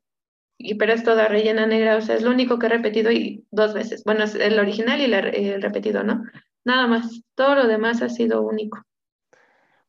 y, 0.58 0.74
pero 0.74 0.92
es 0.92 1.02
toda 1.02 1.28
rellena 1.28 1.66
negra, 1.66 1.96
o 1.96 2.00
sea, 2.02 2.14
es 2.16 2.22
lo 2.22 2.30
único 2.30 2.58
que 2.58 2.66
he 2.66 2.68
repetido 2.68 3.10
y 3.10 3.46
dos 3.50 3.72
veces. 3.72 4.04
Bueno, 4.04 4.24
es 4.24 4.34
el 4.34 4.58
original 4.58 5.00
y 5.00 5.04
el 5.04 5.62
repetido, 5.62 6.02
¿no? 6.04 6.24
Nada 6.64 6.86
más. 6.86 7.22
Todo 7.34 7.54
lo 7.54 7.66
demás 7.66 8.02
ha 8.02 8.08
sido 8.08 8.42
único. 8.42 8.82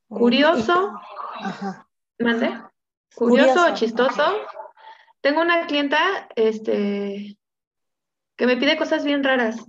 Curioso. 0.08 0.94
Ajá. 1.42 1.88
¿Mande? 2.20 2.62
Curioso, 3.14 3.68
o 3.72 3.74
chistoso. 3.74 4.24
Tengo 5.24 5.42
una 5.42 5.66
clienta, 5.66 6.30
este, 6.36 7.40
que 8.36 8.46
me 8.46 8.58
pide 8.58 8.78
cosas 8.78 9.04
bien 9.04 9.24
raras. 9.24 9.66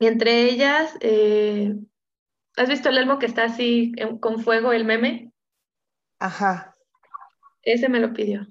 Y 0.00 0.06
entre 0.08 0.50
ellas, 0.50 0.96
eh, 1.00 1.76
¿Has 2.56 2.68
visto 2.68 2.90
el 2.90 2.98
elmo 2.98 3.18
que 3.18 3.26
está 3.26 3.44
así 3.44 3.92
con 4.20 4.40
fuego, 4.40 4.72
el 4.72 4.84
meme? 4.84 5.32
Ajá. 6.18 6.76
Ese 7.62 7.88
me 7.88 8.00
lo 8.00 8.12
pidió. 8.12 8.46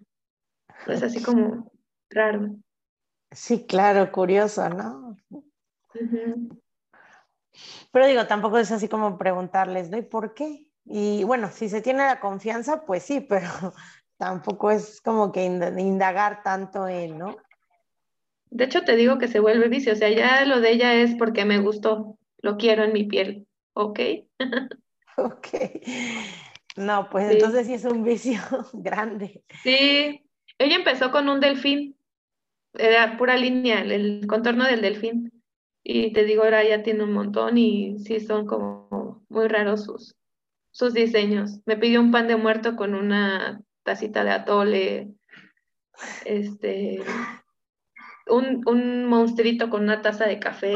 Es 0.88 1.03
así 1.03 1.21
como 1.21 1.71
raro. 2.10 2.55
Sí, 3.31 3.65
claro, 3.67 4.12
curioso, 4.12 4.67
¿no? 4.69 5.17
Pero 7.91 8.07
digo, 8.07 8.25
tampoco 8.25 8.57
es 8.57 8.71
así 8.71 8.88
como 8.88 9.17
preguntarles, 9.17 9.89
¿no? 9.89 9.97
¿Y 9.97 10.01
por 10.01 10.34
qué? 10.34 10.67
Y 10.86 11.23
bueno, 11.23 11.51
si 11.51 11.69
se 11.69 11.81
tiene 11.81 11.99
la 11.99 12.19
confianza, 12.19 12.86
pues 12.86 13.03
sí, 13.03 13.21
pero 13.21 13.73
tampoco 14.21 14.69
es 14.69 15.01
como 15.01 15.31
que 15.31 15.43
indagar 15.43 16.43
tanto 16.43 16.88
en, 16.88 17.17
¿no? 17.17 17.38
De 18.51 18.65
hecho, 18.65 18.84
te 18.84 18.95
digo 18.95 19.17
que 19.17 19.27
se 19.27 19.39
vuelve 19.39 19.67
vicio, 19.67 19.93
o 19.93 19.95
sea, 19.95 20.12
ya 20.12 20.45
lo 20.45 20.62
de 20.62 20.73
ella 20.73 20.93
es 20.93 21.15
porque 21.15 21.43
me 21.43 21.57
gustó, 21.57 22.19
lo 22.38 22.57
quiero 22.57 22.84
en 22.84 22.93
mi 22.93 23.05
piel, 23.05 23.47
¿ok? 23.73 23.99
ok. 25.17 25.47
No, 26.75 27.10
pues 27.10 27.31
entonces 27.31 27.65
sí 27.65 27.73
es 27.73 27.84
un 27.84 28.03
vicio 28.03 28.39
grande. 28.73 29.43
Sí, 29.63 30.23
ella 30.60 30.75
empezó 30.75 31.10
con 31.10 31.27
un 31.27 31.39
delfín, 31.39 31.95
era 32.75 33.17
pura 33.17 33.36
línea, 33.38 33.81
el 33.81 34.27
contorno 34.27 34.65
del 34.65 34.81
delfín. 34.81 35.31
Y 35.84 36.13
te 36.13 36.25
digo, 36.25 36.43
ahora 36.43 36.63
ya 36.63 36.84
tiene 36.84 37.05
un 37.05 37.13
montón 37.13 37.57
y 37.57 37.97
sí 37.97 38.19
son 38.19 38.45
como 38.45 39.25
muy 39.29 39.47
raros 39.47 39.86
sus, 39.86 40.15
sus 40.69 40.93
diseños. 40.93 41.60
Me 41.65 41.75
pidió 41.75 41.99
un 41.99 42.12
pan 42.12 42.27
de 42.27 42.36
muerto 42.36 42.75
con 42.75 42.93
una 42.93 43.63
tacita 43.83 44.23
de 44.23 44.31
atole, 44.31 45.13
este, 46.25 47.03
un, 48.27 48.63
un 48.65 49.05
monstruito 49.05 49.69
con 49.69 49.83
una 49.83 50.01
taza 50.01 50.25
de 50.25 50.39
café. 50.39 50.75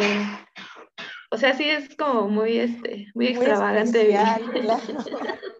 O 1.31 1.37
sea, 1.37 1.53
sí 1.53 1.69
es 1.69 1.95
como 1.95 2.29
muy, 2.29 2.57
este, 2.59 3.07
muy, 3.13 3.27
extravagante. 3.27 4.17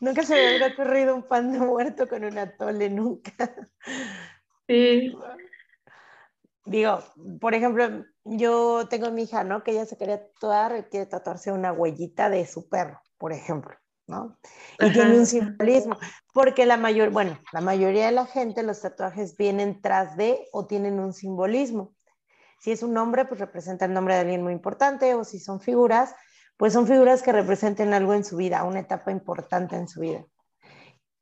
Nunca 0.00 0.22
se 0.22 0.34
me 0.34 0.48
hubiera 0.48 0.66
ocurrido 0.68 1.14
un 1.14 1.22
pan 1.22 1.52
de 1.52 1.58
muerto 1.58 2.08
con 2.08 2.24
un 2.24 2.38
atole, 2.38 2.90
nunca. 2.90 3.32
Sí. 4.66 5.12
Digo, 6.64 7.02
por 7.40 7.54
ejemplo, 7.54 8.04
yo 8.24 8.86
tengo 8.90 9.10
mi 9.10 9.22
hija, 9.22 9.42
¿no? 9.44 9.64
Que 9.64 9.70
ella 9.70 9.86
se 9.86 9.96
quería 9.96 10.22
tatuar, 10.22 10.76
y 10.76 10.82
quiere 10.90 11.06
tatuarse 11.06 11.50
una 11.50 11.72
huellita 11.72 12.28
de 12.28 12.46
su 12.46 12.68
perro, 12.68 13.00
por 13.16 13.32
ejemplo, 13.32 13.74
¿no? 14.08 14.36
Y 14.80 14.92
tiene 14.92 15.18
un 15.18 15.26
simbolismo, 15.26 15.96
porque 16.32 16.66
la 16.66 16.76
mayor, 16.76 17.10
bueno, 17.10 17.38
la 17.52 17.60
mayoría 17.60 18.06
de 18.06 18.12
la 18.12 18.26
gente, 18.26 18.62
los 18.62 18.80
tatuajes 18.80 19.36
vienen 19.36 19.80
tras 19.80 20.16
de 20.16 20.48
o 20.52 20.66
tienen 20.66 20.98
un 20.98 21.12
simbolismo. 21.12 21.94
Si 22.58 22.72
es 22.72 22.82
un 22.82 22.92
nombre, 22.92 23.26
pues 23.26 23.38
representa 23.38 23.84
el 23.84 23.92
nombre 23.92 24.14
de 24.14 24.20
alguien 24.20 24.42
muy 24.42 24.52
importante, 24.52 25.14
o 25.14 25.22
si 25.22 25.38
son 25.38 25.60
figuras, 25.60 26.14
pues 26.56 26.72
son 26.72 26.86
figuras 26.86 27.22
que 27.22 27.32
representen 27.32 27.94
algo 27.94 28.14
en 28.14 28.24
su 28.24 28.36
vida, 28.36 28.64
una 28.64 28.80
etapa 28.80 29.12
importante 29.12 29.76
en 29.76 29.86
su 29.86 30.00
vida. 30.00 30.24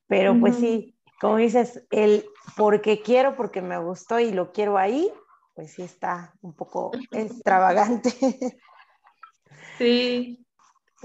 Pero 0.06 0.38
pues 0.38 0.56
sí, 0.56 0.96
como 1.20 1.36
dices, 1.36 1.84
el 1.90 2.24
porque 2.56 3.02
quiero, 3.02 3.36
porque 3.36 3.60
me 3.60 3.78
gustó 3.78 4.20
y 4.20 4.30
lo 4.30 4.52
quiero 4.52 4.78
ahí, 4.78 5.12
pues 5.54 5.72
sí 5.72 5.82
está 5.82 6.32
un 6.40 6.54
poco 6.54 6.92
extravagante. 7.10 8.10
Sí. 9.78 10.45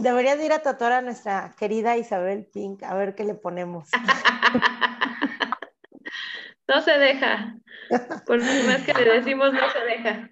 Deberías 0.02 0.40
ir 0.40 0.52
a 0.52 0.60
tatuar 0.60 0.94
a 0.94 1.02
nuestra 1.02 1.54
querida 1.58 1.96
Isabel 1.96 2.48
Pink, 2.52 2.84
a 2.84 2.96
ver 2.96 3.16
qué 3.16 3.24
le 3.24 3.36
ponemos. 3.36 3.90
No 6.68 6.82
se 6.82 6.98
deja. 6.98 7.56
Por 8.26 8.40
más 8.40 8.82
que 8.86 8.94
le 8.94 9.20
decimos, 9.20 9.52
no 9.52 9.70
se 9.72 9.80
deja. 9.80 10.30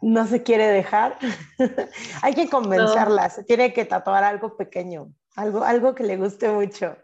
No 0.00 0.26
se 0.28 0.44
quiere 0.44 0.68
dejar. 0.68 1.18
Hay 2.22 2.34
que 2.34 2.48
convencerla, 2.48 3.28
se 3.30 3.42
tiene 3.42 3.72
que 3.72 3.84
tatuar 3.84 4.22
algo 4.22 4.56
pequeño, 4.56 5.12
algo, 5.34 5.64
algo 5.64 5.96
que 5.96 6.04
le 6.04 6.18
guste 6.18 6.48
mucho. 6.50 6.96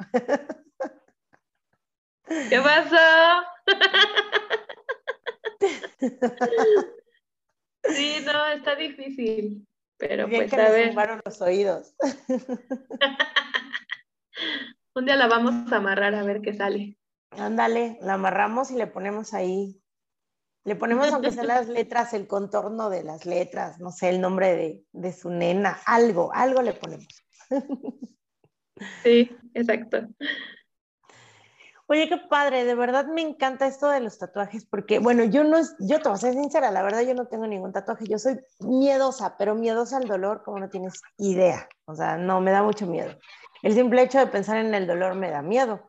¿Qué 2.28 2.60
pasó? 2.60 2.96
Sí, 7.90 8.16
no, 8.24 8.46
está 8.48 8.74
difícil. 8.74 9.66
Pero 9.98 10.28
pues 10.28 10.50
que 10.50 10.60
a 10.60 10.70
ver. 10.70 10.94
los 11.24 11.42
oídos. 11.42 11.94
Un 14.94 15.04
día 15.04 15.16
la 15.16 15.26
vamos 15.26 15.72
a 15.72 15.76
amarrar 15.76 16.14
a 16.14 16.22
ver 16.22 16.40
qué 16.40 16.54
sale. 16.54 16.96
Ándale, 17.30 17.98
la 18.00 18.14
amarramos 18.14 18.70
y 18.70 18.76
le 18.76 18.86
ponemos 18.86 19.34
ahí. 19.34 19.82
Le 20.64 20.76
ponemos, 20.76 21.12
aunque 21.12 21.30
sean 21.30 21.48
las 21.48 21.68
letras, 21.68 22.14
el 22.14 22.26
contorno 22.26 22.90
de 22.90 23.02
las 23.02 23.26
letras, 23.26 23.80
no 23.80 23.90
sé, 23.90 24.10
el 24.10 24.20
nombre 24.20 24.54
de, 24.54 24.84
de 24.92 25.12
su 25.12 25.30
nena, 25.30 25.78
algo, 25.86 26.30
algo 26.34 26.62
le 26.62 26.72
ponemos. 26.72 27.08
Sí, 29.02 29.36
exacto. 29.54 30.08
Oye, 31.90 32.06
qué 32.06 32.18
padre, 32.18 32.66
de 32.66 32.74
verdad 32.74 33.06
me 33.06 33.22
encanta 33.22 33.66
esto 33.66 33.88
de 33.88 34.00
los 34.00 34.18
tatuajes, 34.18 34.66
porque 34.66 34.98
bueno, 34.98 35.24
yo 35.24 35.42
no, 35.42 35.56
yo 35.80 36.02
te 36.02 36.08
voy 36.10 36.16
a 36.16 36.20
ser 36.20 36.34
sincera, 36.34 36.70
la 36.70 36.82
verdad 36.82 37.00
yo 37.00 37.14
no 37.14 37.28
tengo 37.28 37.46
ningún 37.46 37.72
tatuaje, 37.72 38.04
yo 38.06 38.18
soy 38.18 38.38
miedosa, 38.60 39.38
pero 39.38 39.54
miedosa 39.54 39.96
al 39.96 40.06
dolor 40.06 40.42
como 40.44 40.58
no 40.58 40.68
tienes 40.68 41.00
idea, 41.16 41.66
o 41.86 41.94
sea, 41.94 42.18
no, 42.18 42.42
me 42.42 42.50
da 42.50 42.62
mucho 42.62 42.86
miedo. 42.86 43.10
El 43.62 43.72
simple 43.72 44.02
hecho 44.02 44.18
de 44.18 44.26
pensar 44.26 44.58
en 44.58 44.74
el 44.74 44.86
dolor 44.86 45.14
me 45.14 45.30
da 45.30 45.40
miedo. 45.40 45.88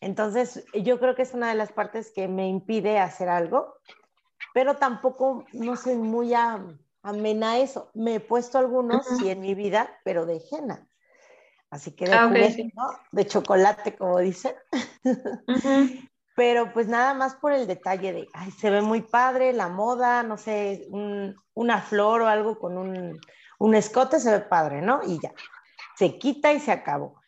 Entonces, 0.00 0.64
yo 0.74 0.98
creo 0.98 1.14
que 1.14 1.22
es 1.22 1.34
una 1.34 1.50
de 1.50 1.54
las 1.54 1.70
partes 1.70 2.10
que 2.12 2.26
me 2.26 2.48
impide 2.48 2.98
hacer 2.98 3.28
algo, 3.28 3.76
pero 4.52 4.74
tampoco 4.74 5.44
no 5.52 5.76
soy 5.76 5.94
muy 5.94 6.34
amena 7.02 7.52
a 7.52 7.58
eso. 7.58 7.92
Me 7.94 8.16
he 8.16 8.20
puesto 8.20 8.58
algunos, 8.58 9.06
sí, 9.06 9.30
en 9.30 9.40
mi 9.40 9.54
vida, 9.54 10.00
pero 10.04 10.26
de 10.26 10.42
henna. 10.50 10.88
Así 11.72 11.92
que 11.92 12.04
de, 12.04 12.12
ah, 12.12 12.30
de 13.12 13.26
chocolate, 13.26 13.96
como 13.96 14.18
dicen. 14.18 14.52
Pero 16.36 16.70
pues 16.74 16.86
nada 16.86 17.14
más 17.14 17.34
por 17.36 17.52
el 17.52 17.66
detalle 17.66 18.12
de, 18.12 18.28
ay, 18.34 18.50
se 18.50 18.68
ve 18.68 18.82
muy 18.82 19.00
padre 19.00 19.54
la 19.54 19.68
moda, 19.68 20.22
no 20.22 20.36
sé, 20.36 20.86
una 21.54 21.80
flor 21.80 22.20
o 22.20 22.28
algo 22.28 22.58
con 22.58 22.76
un, 22.76 23.18
un, 23.58 23.74
escote 23.74 24.20
se 24.20 24.32
ve 24.32 24.40
padre, 24.40 24.82
¿no? 24.82 25.00
Y 25.06 25.18
ya, 25.18 25.32
se 25.96 26.18
quita 26.18 26.52
y 26.52 26.60
se 26.60 26.72
acabó. 26.72 27.18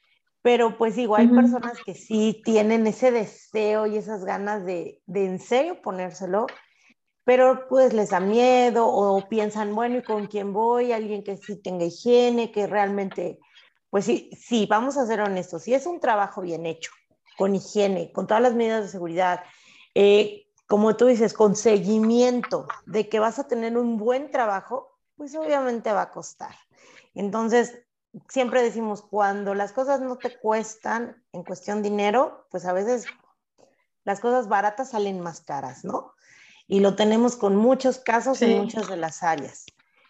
Pero 0.43 0.77
pues 0.77 0.99
igual 0.99 1.23
hay 1.23 1.29
personas 1.29 1.83
que 1.83 1.95
sí 1.95 2.43
tienen 2.45 2.87
ese 2.87 3.11
deseo 3.13 3.87
y 3.87 3.97
esas 3.97 4.27
ganas 4.27 4.67
de, 4.67 5.01
de 5.07 5.25
en 5.25 5.39
serio 5.39 5.81
ponérselo, 5.81 6.47
pero 7.25 7.67
pues 7.67 7.95
les 7.95 8.11
da 8.11 8.21
miedo 8.21 8.87
o 8.87 9.27
piensan, 9.27 9.75
bueno, 9.75 9.99
¿y 9.99 10.03
con 10.03 10.27
quién 10.27 10.53
voy? 10.53 10.93
Alguien 10.93 11.25
que 11.25 11.39
sí 11.39 11.57
tenga 11.63 11.87
higiene, 11.87 12.53
que 12.53 12.67
realmente 12.67 13.39
pues 13.95 14.07
sí, 14.07 14.29
sí, 14.37 14.67
vamos 14.69 14.97
a 14.97 15.07
ser 15.07 15.21
honestos, 15.21 15.63
si 15.63 15.73
es 15.73 15.87
un 15.87 16.01
trabajo 16.01 16.41
bien 16.41 16.67
hecho, 16.67 16.91
con 17.39 17.55
higiene, 17.55 18.11
con 18.11 18.27
todas 18.27 18.43
las 18.43 18.53
medidas 18.53 18.83
de 18.83 18.91
seguridad, 18.91 19.45
eh, 19.95 20.49
como 20.67 20.97
tú 20.97 21.07
dices, 21.07 21.33
con 21.33 21.55
seguimiento 21.55 22.67
de 22.87 23.09
que 23.09 23.21
vas 23.21 23.39
a 23.39 23.47
tener 23.47 23.77
un 23.77 23.97
buen 23.97 24.33
trabajo, 24.33 24.99
pues 25.17 25.37
obviamente 25.37 25.93
va 25.93 26.03
a 26.03 26.11
costar. 26.11 26.57
Entonces, 27.15 27.85
siempre 28.29 28.65
decimos, 28.65 29.01
cuando 29.01 29.55
las 29.55 29.71
cosas 29.71 30.01
no 30.01 30.19
te 30.19 30.41
cuestan 30.41 31.23
en 31.31 31.45
cuestión 31.45 31.81
dinero, 31.81 32.49
pues 32.51 32.65
a 32.65 32.73
veces 32.73 33.07
las 34.03 34.19
cosas 34.19 34.49
baratas 34.49 34.91
salen 34.91 35.21
más 35.21 35.41
caras, 35.41 35.85
¿no? 35.85 36.15
Y 36.67 36.81
lo 36.81 36.97
tenemos 36.97 37.37
con 37.37 37.55
muchos 37.55 37.99
casos 37.99 38.43
en 38.43 38.59
muchas 38.59 38.89
de 38.89 38.97
las 38.97 39.23
áreas. 39.23 39.67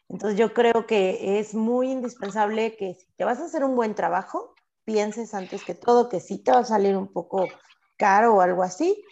Entonces 0.08 0.38
yo 0.38 0.52
creo 0.52 0.86
que 0.86 1.38
es 1.38 1.54
muy 1.54 1.90
indispensable 1.90 2.76
que 2.76 2.94
si 2.94 3.06
te 3.16 3.24
vas 3.24 3.40
a 3.40 3.46
hacer 3.46 3.64
un 3.64 3.74
buen 3.74 3.94
trabajo, 3.94 4.54
pienses 4.84 5.34
antes 5.34 5.64
que 5.64 5.74
todo 5.74 6.08
que 6.08 6.20
sí 6.20 6.38
te 6.38 6.52
va 6.52 6.58
a 6.58 6.64
salir 6.64 6.96
un 6.96 7.12
poco 7.12 7.48
caro 7.96 8.34
o 8.34 8.40
algo 8.40 8.62
así, 8.62 9.02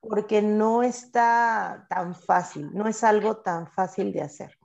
porque 0.00 0.42
no 0.42 0.82
está 0.82 1.86
tan 1.88 2.14
fácil, 2.14 2.70
no 2.74 2.88
es 2.88 3.04
algo 3.04 3.38
tan 3.38 3.70
fácil 3.70 4.12
de 4.12 4.22
hacer. 4.22 4.58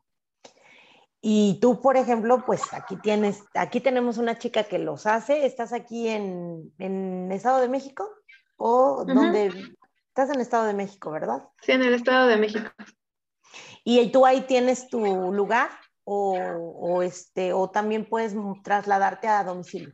Y 1.22 1.60
tú, 1.62 1.82
por 1.82 1.98
ejemplo, 1.98 2.46
pues 2.46 2.62
aquí 2.74 2.96
tienes, 2.98 3.44
aquí 3.54 3.82
tenemos 3.82 4.18
una 4.18 4.38
chica 4.38 4.64
que 4.64 4.80
los 4.80 5.06
hace. 5.06 5.46
¿Estás 5.46 5.74
aquí 5.74 6.08
en, 6.08 6.74
en 6.78 7.30
Estado 7.32 7.60
de 7.60 7.68
México? 7.68 8.10
¿O 8.56 9.04
dónde? 9.06 9.52
Estás 10.08 10.30
en 10.30 10.40
Estado 10.40 10.66
de 10.66 10.74
México, 10.74 11.12
¿verdad? 11.12 11.50
Sí, 11.62 11.74
en 11.74 11.84
el 11.84 11.94
Estado 11.94 12.28
de 12.28 12.38
México. 12.38 12.72
¿Y 13.84 14.12
tú 14.12 14.26
ahí 14.26 14.42
tienes 14.42 14.90
tu 14.90 15.32
lugar 15.32 15.70
o, 16.04 17.02
este, 17.04 17.54
o 17.54 17.70
también 17.70 18.06
puedes 18.06 18.36
trasladarte 18.64 19.28
a 19.28 19.44
domicilio? 19.44 19.92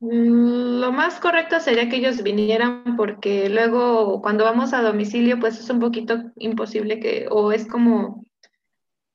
Mm, 0.00 0.80
lo 0.80 0.92
más 0.92 1.18
correcto 1.18 1.58
sería 1.58 1.88
que 1.88 1.96
ellos 1.96 2.22
vinieran 2.22 2.96
porque 2.96 3.48
luego 3.48 4.22
cuando 4.22 4.44
vamos 4.44 4.72
a 4.72 4.82
domicilio 4.82 5.40
pues 5.40 5.58
es 5.58 5.68
un 5.70 5.80
poquito 5.80 6.22
imposible 6.36 7.00
que, 7.00 7.26
o 7.28 7.50
es 7.50 7.66
como, 7.66 8.24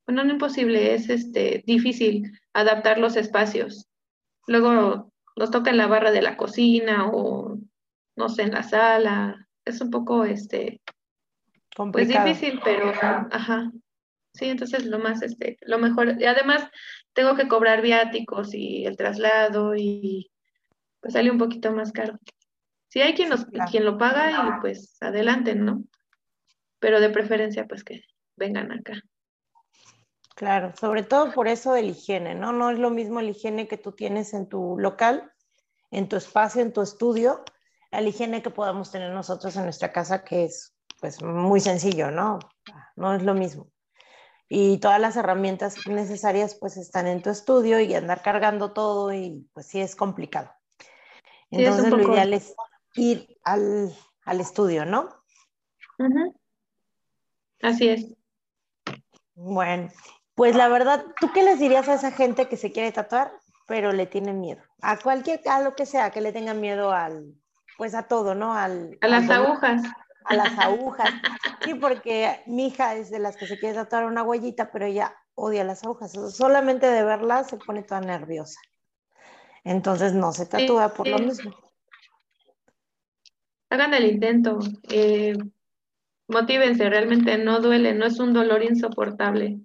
bueno, 0.05 0.25
no 0.25 0.33
imposible, 0.33 0.93
es 0.93 1.09
este, 1.09 1.63
difícil 1.65 2.37
adaptar 2.51 2.97
los 2.97 3.15
espacios. 3.15 3.87
Luego 4.45 5.11
nos 5.37 5.51
toca 5.51 5.71
en 5.71 5.77
la 5.77 5.87
barra 5.87 6.11
de 6.11 6.21
la 6.21 6.35
cocina 6.35 7.07
o 7.07 7.57
no 8.15 8.29
sé, 8.29 8.43
en 8.43 8.51
la 8.51 8.63
sala. 8.63 9.47
Es 9.65 9.81
un 9.81 9.89
poco 9.89 10.25
este, 10.25 10.81
pues 11.75 12.07
difícil, 12.07 12.59
pero 12.63 12.89
ajá. 12.89 13.71
Sí, 14.33 14.45
entonces 14.45 14.85
lo 14.85 14.97
más, 14.97 15.21
este, 15.21 15.57
lo 15.61 15.77
mejor, 15.77 16.19
y 16.19 16.25
además 16.25 16.67
tengo 17.13 17.35
que 17.35 17.47
cobrar 17.47 17.81
viáticos 17.81 18.53
y 18.53 18.85
el 18.85 18.97
traslado 18.97 19.75
y 19.75 20.31
pues 20.99 21.13
sale 21.13 21.29
un 21.29 21.37
poquito 21.37 21.71
más 21.71 21.91
caro. 21.91 22.17
Si 22.89 23.01
hay 23.01 23.13
quien, 23.13 23.29
nos, 23.29 23.45
quien 23.69 23.85
lo 23.85 23.97
paga 23.97 24.31
y 24.31 24.61
pues 24.61 24.97
adelante, 25.01 25.55
¿no? 25.55 25.83
Pero 26.79 26.99
de 26.99 27.09
preferencia 27.09 27.65
pues 27.67 27.83
que 27.83 28.03
vengan 28.35 28.71
acá. 28.71 28.93
Claro, 30.35 30.73
sobre 30.79 31.03
todo 31.03 31.31
por 31.31 31.47
eso 31.47 31.73
del 31.73 31.91
higiene, 31.91 32.33
¿no? 32.33 32.51
No 32.53 32.71
es 32.71 32.79
lo 32.79 32.89
mismo 32.89 33.19
el 33.19 33.29
higiene 33.29 33.67
que 33.67 33.77
tú 33.77 33.91
tienes 33.91 34.33
en 34.33 34.49
tu 34.49 34.77
local, 34.79 35.31
en 35.91 36.09
tu 36.09 36.15
espacio, 36.15 36.61
en 36.61 36.73
tu 36.73 36.81
estudio, 36.81 37.43
el 37.91 38.07
higiene 38.07 38.41
que 38.41 38.49
podamos 38.49 38.91
tener 38.91 39.11
nosotros 39.11 39.55
en 39.55 39.63
nuestra 39.63 39.91
casa, 39.91 40.23
que 40.23 40.45
es 40.45 40.72
pues 41.03 41.21
muy 41.21 41.59
sencillo, 41.59 42.11
¿no? 42.11 42.39
No 42.95 43.13
es 43.13 43.23
lo 43.23 43.33
mismo. 43.33 43.67
Y 44.47 44.77
todas 44.77 45.01
las 45.01 45.17
herramientas 45.17 45.85
necesarias 45.85 46.55
pues 46.55 46.77
están 46.77 47.07
en 47.07 47.21
tu 47.21 47.29
estudio 47.29 47.81
y 47.81 47.93
andar 47.93 48.21
cargando 48.21 48.71
todo 48.71 49.11
y 49.11 49.45
pues 49.51 49.67
sí 49.67 49.81
es 49.81 49.97
complicado. 49.97 50.49
Entonces 51.51 51.89
lo 51.89 52.01
ideal 52.01 52.33
es 52.33 52.55
ir 52.95 53.37
al, 53.43 53.93
al 54.23 54.39
estudio, 54.39 54.85
¿no? 54.85 55.09
Así 57.61 57.89
es. 57.89 58.15
Bueno, 59.35 59.89
pues 60.35 60.55
la 60.55 60.69
verdad, 60.69 61.03
¿tú 61.19 61.33
qué 61.33 61.43
les 61.43 61.59
dirías 61.59 61.89
a 61.89 61.95
esa 61.95 62.11
gente 62.11 62.47
que 62.47 62.55
se 62.55 62.71
quiere 62.71 62.93
tatuar, 62.93 63.33
pero 63.67 63.91
le 63.91 64.05
tiene 64.05 64.31
miedo? 64.31 64.61
A 64.81 64.97
cualquier, 64.99 65.41
a 65.49 65.59
lo 65.59 65.75
que 65.75 65.85
sea, 65.85 66.11
que 66.11 66.21
le 66.21 66.31
tenga 66.31 66.53
miedo 66.53 66.93
al, 66.93 67.35
pues 67.77 67.93
a 67.93 68.07
todo, 68.07 68.35
¿no? 68.35 68.53
Al, 68.53 68.97
a 69.01 69.07
las 69.09 69.29
agujas. 69.29 69.81
A 70.25 70.35
las 70.35 70.57
agujas. 70.57 71.13
Sí, 71.63 71.75
porque 71.75 72.41
mi 72.45 72.67
hija 72.67 72.95
es 72.95 73.09
de 73.09 73.19
las 73.19 73.37
que 73.37 73.47
se 73.47 73.57
quiere 73.57 73.75
tatuar 73.75 74.05
una 74.05 74.23
huellita, 74.23 74.71
pero 74.71 74.85
ella 74.85 75.15
odia 75.35 75.63
las 75.63 75.83
agujas. 75.83 76.11
Solamente 76.35 76.87
de 76.87 77.03
verlas 77.03 77.49
se 77.49 77.57
pone 77.57 77.83
toda 77.83 78.01
nerviosa. 78.01 78.59
Entonces 79.63 80.13
no 80.13 80.33
se 80.33 80.45
tatúa 80.45 80.89
por 80.93 81.07
lo 81.07 81.19
mismo. 81.19 81.55
Hagan 83.69 83.93
el 83.93 84.05
intento. 84.05 84.59
Eh, 84.89 85.35
motívense, 86.27 86.89
realmente 86.89 87.37
no 87.37 87.59
duele, 87.59 87.93
no 87.93 88.05
es 88.05 88.19
un 88.19 88.33
dolor 88.33 88.63
insoportable 88.63 89.59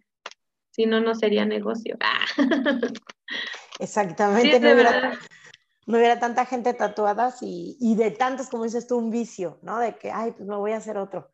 si 0.78 0.86
no, 0.86 1.00
no 1.00 1.16
sería 1.16 1.44
negocio. 1.44 1.98
Exactamente, 3.80 4.60
no, 4.60 4.72
hubiera, 4.72 5.18
tanta 6.20 6.44
gente 6.44 6.74
tatuada 6.74 7.35
y, 7.40 7.77
y, 7.81 7.96
de 7.96 8.11
tantos, 8.11 8.48
como 8.48 8.64
dices 8.64 8.87
tú, 8.87 8.98
un 8.98 9.11
vicio, 9.11 9.59
¿no? 9.62 9.79
De 9.79 9.96
que, 9.96 10.11
ay, 10.11 10.33
pues 10.33 10.46
me 10.48 10.57
voy 10.57 10.72
a 10.72 10.77
hacer 10.77 10.98
otro. 10.98 11.31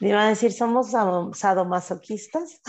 Me 0.00 0.08
iban 0.08 0.26
a 0.26 0.28
decir, 0.30 0.52
¿somos 0.52 0.90
sadomasoquistas? 0.90 2.60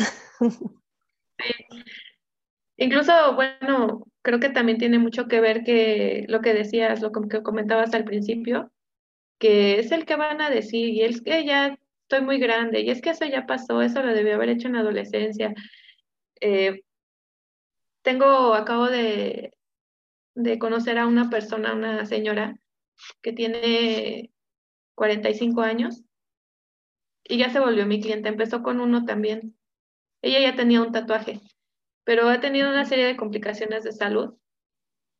Incluso, 2.77 3.35
bueno, 3.35 4.05
creo 4.21 4.39
que 4.39 4.49
también 4.49 4.77
tiene 4.77 4.99
mucho 4.99 5.27
que 5.27 5.39
ver 5.39 5.63
que 5.63 6.25
lo 6.27 6.41
que 6.41 6.53
decías, 6.53 7.01
lo 7.01 7.11
que 7.11 7.43
comentabas 7.43 7.93
al 7.93 8.03
principio, 8.03 8.71
que 9.39 9.79
es 9.79 9.91
el 9.91 10.05
que 10.05 10.15
van 10.15 10.41
a 10.41 10.49
decir, 10.49 10.89
y 10.89 11.03
es 11.03 11.21
que 11.21 11.45
ya 11.45 11.77
estoy 12.03 12.21
muy 12.25 12.39
grande, 12.39 12.81
y 12.81 12.89
es 12.89 13.01
que 13.01 13.11
eso 13.11 13.25
ya 13.25 13.45
pasó, 13.45 13.81
eso 13.81 14.01
lo 14.01 14.13
debió 14.13 14.35
haber 14.35 14.49
hecho 14.49 14.67
en 14.67 14.73
la 14.73 14.79
adolescencia, 14.79 15.53
eh, 16.41 16.83
tengo, 18.01 18.53
acabo 18.53 18.87
de, 18.87 19.53
de 20.35 20.59
conocer 20.59 20.97
a 20.97 21.07
una 21.07 21.29
persona, 21.29 21.73
una 21.73 22.05
señora 22.05 22.57
que 23.21 23.33
tiene 23.33 24.31
45 24.95 25.61
años 25.61 26.03
y 27.23 27.37
ya 27.37 27.49
se 27.49 27.59
volvió 27.59 27.85
mi 27.85 28.01
cliente. 28.01 28.29
Empezó 28.29 28.63
con 28.63 28.79
uno 28.79 29.05
también. 29.05 29.57
Ella 30.21 30.39
ya 30.39 30.55
tenía 30.55 30.81
un 30.81 30.91
tatuaje, 30.91 31.41
pero 32.03 32.29
ha 32.29 32.39
tenido 32.39 32.69
una 32.69 32.85
serie 32.85 33.05
de 33.05 33.17
complicaciones 33.17 33.83
de 33.83 33.91
salud. 33.91 34.35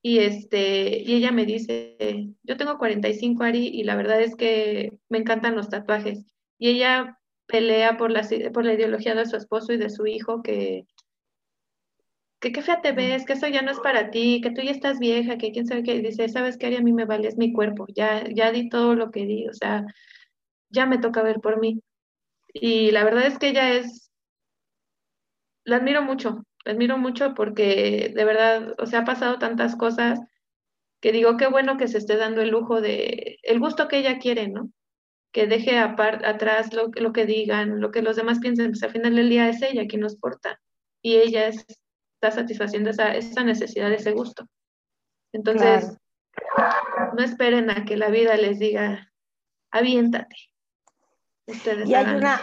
Y, 0.01 0.19
este, 0.19 0.99
y 1.01 1.15
ella 1.15 1.31
me 1.31 1.45
dice, 1.45 2.35
yo 2.43 2.57
tengo 2.57 2.77
45, 2.77 3.43
Ari, 3.43 3.67
y 3.67 3.83
la 3.83 3.95
verdad 3.95 4.21
es 4.21 4.35
que 4.35 4.97
me 5.09 5.19
encantan 5.19 5.55
los 5.55 5.69
tatuajes. 5.69 6.25
Y 6.57 6.69
ella 6.69 7.19
pelea 7.47 7.97
por 7.97 8.11
la, 8.11 8.27
por 8.53 8.65
la 8.65 8.73
ideología 8.73 9.15
de 9.15 9.25
su 9.25 9.37
esposo 9.37 9.71
y 9.71 9.77
de 9.77 9.89
su 9.89 10.05
hijo, 10.05 10.41
que, 10.43 10.85
que 12.43 12.51
qué 12.51 12.61
fea 12.61 12.81
te 12.81 12.91
ves, 12.91 13.25
que 13.25 13.33
eso 13.33 13.47
ya 13.47 13.61
no 13.61 13.71
es 13.71 13.79
para 13.79 14.11
ti, 14.11 14.41
que 14.41 14.51
tú 14.51 14.61
ya 14.61 14.71
estás 14.71 14.99
vieja, 14.99 15.37
que 15.37 15.53
quién 15.53 15.65
sabe 15.65 15.83
qué, 15.83 16.01
dice, 16.01 16.27
¿sabes 16.27 16.57
qué? 16.57 16.75
A 16.75 16.81
mí 16.81 16.91
me 16.91 17.05
vale, 17.05 17.29
es 17.29 17.37
mi 17.37 17.53
cuerpo, 17.53 17.85
ya, 17.95 18.25
ya 18.35 18.51
di 18.51 18.67
todo 18.67 18.95
lo 18.95 19.11
que 19.11 19.25
di, 19.25 19.47
o 19.47 19.53
sea, 19.53 19.85
ya 20.69 20.85
me 20.85 20.97
toca 20.97 21.23
ver 21.23 21.39
por 21.39 21.59
mí. 21.61 21.81
Y 22.53 22.91
la 22.91 23.05
verdad 23.05 23.27
es 23.27 23.39
que 23.39 23.49
ella 23.49 23.73
es, 23.73 24.11
la 25.63 25.77
admiro 25.77 26.01
mucho, 26.03 26.43
la 26.65 26.73
admiro 26.73 26.97
mucho 26.97 27.33
porque 27.33 28.11
de 28.13 28.25
verdad, 28.25 28.75
o 28.77 28.87
sea, 28.87 28.99
ha 29.01 29.05
pasado 29.05 29.39
tantas 29.39 29.77
cosas 29.77 30.19
que 31.01 31.13
digo, 31.13 31.37
qué 31.37 31.47
bueno 31.47 31.77
que 31.77 31.87
se 31.87 31.99
esté 31.99 32.17
dando 32.17 32.41
el 32.41 32.49
lujo 32.49 32.81
de, 32.81 33.39
el 33.43 33.59
gusto 33.59 33.87
que 33.87 33.99
ella 33.99 34.19
quiere, 34.19 34.49
¿no? 34.49 34.69
Que 35.31 35.47
deje 35.47 35.77
atrás 35.79 36.73
lo, 36.73 36.89
lo 36.95 37.13
que 37.13 37.25
digan, 37.25 37.79
lo 37.81 37.91
que 37.91 38.01
los 38.01 38.17
demás 38.17 38.39
piensen, 38.39 38.71
pues 38.71 38.83
al 38.83 38.91
final 38.91 39.15
del 39.15 39.29
día 39.29 39.49
es 39.49 39.61
ella 39.61 39.87
quien 39.87 40.01
nos 40.01 40.17
porta 40.17 40.59
y 41.01 41.17
ella 41.17 41.47
es 41.47 41.65
está 42.23 42.31
satisfaciendo 42.31 42.89
esa, 42.89 43.13
esa 43.13 43.43
necesidad, 43.43 43.91
ese 43.91 44.13
gusto. 44.13 44.47
Entonces, 45.33 45.97
no 47.15 47.23
esperen 47.23 47.69
a 47.69 47.83
que 47.83 47.97
la 47.97 48.09
vida 48.09 48.35
les 48.37 48.59
diga, 48.59 49.11
aviéntate. 49.71 50.35
y 51.85 51.93
hay 51.93 52.15
una, 52.15 52.39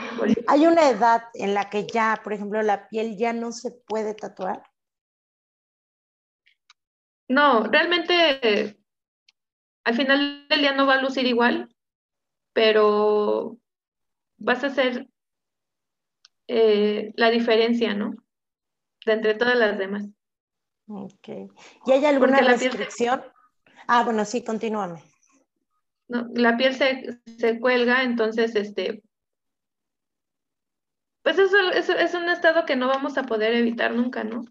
hay 0.49 0.66
una 0.66 0.90
edad 0.90 1.23
en 1.33 1.55
la 1.55 1.71
que 1.71 1.87
ya, 1.87 2.21
por 2.23 2.35
ejemplo, 2.35 2.61
la 2.62 2.88
piel 2.88 3.16
ya 3.16 3.33
no 3.33 3.53
se 3.53 3.71
puede 3.71 4.14
tatuar. 4.14 4.62
No, 7.29 7.64
realmente 7.64 8.77
al 9.85 9.95
final 9.95 10.47
del 10.49 10.61
día 10.61 10.75
no 10.75 10.87
va 10.87 10.95
a 10.95 11.03
lucir 11.03 11.27
igual, 11.27 11.75
pero 12.53 13.57
vas 14.37 14.62
a 14.62 14.66
hacer 14.66 15.09
eh, 16.49 17.12
la 17.14 17.31
diferencia, 17.31 17.95
¿no? 17.95 18.14
De 19.07 19.13
entre 19.13 19.35
todas 19.35 19.57
las 19.57 19.79
demás. 19.79 20.07
Ok. 20.89 21.29
¿Y 21.87 21.93
hay 21.93 22.05
alguna 22.05 22.41
restricción? 22.41 23.23
Ah, 23.87 24.05
bueno, 24.05 24.25
sí, 24.25 24.45
continúame. 24.45 25.03
No, 26.09 26.27
la 26.35 26.57
piel 26.57 26.75
se, 26.75 27.21
se, 27.39 27.61
cuelga, 27.61 28.03
entonces, 28.03 28.57
este, 28.57 29.03
pues 31.23 31.39
eso, 31.39 31.57
eso, 31.71 31.93
es 31.93 32.15
un 32.15 32.29
estado 32.29 32.67
que 32.67 32.75
no 32.75 32.89
vamos 32.89 33.17
a 33.17 33.23
poder 33.23 33.55
evitar 33.55 33.95
nunca, 33.95 34.25
¿no? 34.25 34.45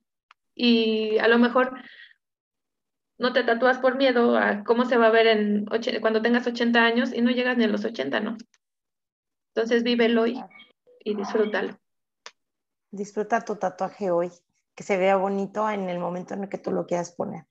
Y 0.56 1.18
a 1.18 1.28
lo 1.28 1.38
mejor 1.38 1.82
no 3.18 3.34
te 3.34 3.44
tatúas 3.44 3.80
por 3.80 3.98
miedo 3.98 4.38
a 4.38 4.64
cómo 4.64 4.86
se 4.86 4.98
va 4.98 5.08
a 5.08 5.12
ver 5.12 5.28
en 5.28 5.66
cuando 6.00 6.22
tengas 6.22 6.48
80 6.48 6.82
años 6.82 7.14
y 7.14 7.22
no 7.22 7.32
llegas 7.32 7.58
ni 7.58 7.66
a 7.66 7.68
los 7.68 7.84
80, 7.84 8.22
¿no? 8.22 8.38
Entonces 9.54 9.84
vívelo 9.84 10.22
hoy 10.22 10.42
y 11.04 11.16
disfrútalo 11.16 11.78
disfruta 12.92 13.42
tu 13.42 13.56
tatuaje 13.56 14.12
hoy, 14.12 14.32
que 14.76 14.84
se 14.84 14.98
vea 14.98 15.16
bonito 15.16 15.70
en 15.70 15.90
el 15.90 16.00
momento 16.00 16.34
en 16.34 16.44
el 16.44 16.50
que 16.50 16.58
tú 16.58 16.72
lo 16.72 16.86
quieras 16.86 17.12
poner. 17.12 17.46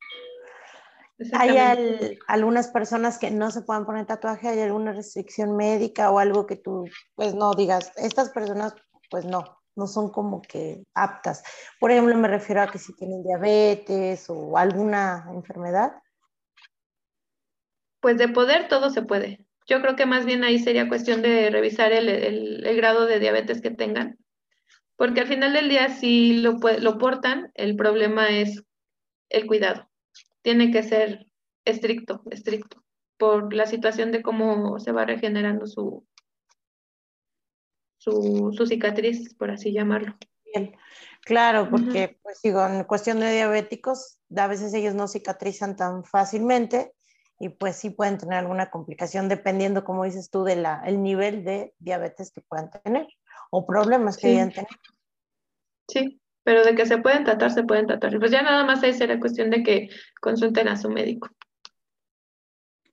¿Hay 1.33 1.57
algunas 2.29 2.68
personas 2.68 3.18
que 3.18 3.31
no 3.31 3.51
se 3.51 3.62
puedan 3.62 3.85
poner 3.85 4.07
tatuaje? 4.07 4.48
¿Hay 4.48 4.61
alguna 4.61 4.92
restricción 4.92 5.57
médica 5.57 6.11
o 6.11 6.20
algo 6.20 6.46
que 6.46 6.57
tú, 6.57 6.85
pues 7.16 7.35
no 7.35 7.55
digas, 7.55 7.92
estas 7.96 8.31
personas, 8.31 8.74
pues 9.11 9.24
no, 9.24 9.61
no 9.74 9.87
son 9.88 10.11
como 10.11 10.40
que 10.40 10.85
aptas? 10.94 11.42
Por 11.81 11.90
ejemplo, 11.90 12.16
me 12.16 12.29
refiero 12.29 12.62
a 12.62 12.70
que 12.70 12.79
si 12.79 12.94
tienen 12.94 13.24
diabetes 13.24 14.31
o 14.31 14.57
alguna 14.57 15.27
enfermedad. 15.35 15.92
Pues 18.01 18.16
de 18.16 18.29
poder 18.29 18.68
todo 18.68 18.90
se 18.90 19.03
puede. 19.03 19.44
Yo 19.66 19.83
creo 19.83 19.96
que 19.96 20.07
más 20.07 20.24
bien 20.24 20.44
ahí 20.44 20.61
sería 20.61 20.88
cuestión 20.88 21.20
de 21.20 21.51
revisar 21.51 21.92
el, 21.92 22.09
el 22.64 22.77
grado 22.77 23.07
de 23.07 23.18
diabetes 23.18 23.61
que 23.61 23.70
tengan 23.70 24.18
porque 24.99 25.21
al 25.21 25.29
final 25.29 25.53
del 25.53 25.69
día, 25.69 25.89
si 25.91 26.39
lo, 26.39 26.59
lo 26.81 26.99
portan, 26.99 27.53
el 27.55 27.77
problema 27.77 28.31
es 28.31 28.65
el 29.31 29.47
cuidado. 29.47 29.89
Tiene 30.43 30.73
que 30.73 30.83
ser 30.83 31.27
estricto, 31.65 32.23
estricto, 32.33 32.83
por 33.17 33.55
la 33.55 33.67
situación 33.67 34.11
de 34.11 34.23
cómo 34.23 34.81
se 34.81 34.91
va 34.91 35.05
regenerando 35.05 35.69
su, 35.69 36.05
su, 37.99 38.67
cicatriz, 38.67 39.35
por 39.35 39.53
así 39.53 39.73
llamarlo. 39.73 40.17
Bien. 40.53 40.75
Claro, 41.25 41.71
porque, 41.71 42.19
pues 42.23 42.41
digo, 42.43 42.67
en 42.67 42.83
cuestión 42.83 43.21
de 43.21 43.31
diabéticos, 43.31 44.19
a 44.37 44.49
veces 44.49 44.75
ellos 44.75 44.97
no 44.97 45.07
cicatrizan 45.07 45.77
tan 45.77 46.03
fácilmente 46.03 46.93
y 47.39 47.51
pues 47.51 47.77
sí 47.77 47.91
pueden 47.91 48.19
tener 48.19 48.39
alguna 48.39 48.71
complicación 48.71 49.29
dependiendo, 49.29 49.85
como 49.85 50.03
dices 50.03 50.29
tú, 50.29 50.43
del 50.43 50.67
el 50.85 51.03
nivel 51.05 51.45
de 51.45 51.73
diabetes 51.79 52.33
que 52.33 52.41
puedan 52.41 52.71
tener 52.83 53.07
o 53.51 53.67
problemas 53.67 54.17
que 54.17 54.29
sí. 54.29 54.37
tener. 54.37 54.67
Sí, 55.89 56.21
pero 56.43 56.65
de 56.65 56.75
que 56.75 56.87
se 56.87 56.99
pueden 56.99 57.25
tratar, 57.25 57.51
se 57.51 57.63
pueden 57.63 57.87
tratar. 57.87 58.19
Pues 58.19 58.31
ya 58.31 58.43
nada 58.43 58.65
más 58.65 58.83
ahí 58.83 58.93
será 58.93 59.19
cuestión 59.19 59.51
de 59.51 59.63
que 59.63 59.89
consulten 60.21 60.69
a 60.69 60.77
su 60.77 60.91
médico. 60.91 61.29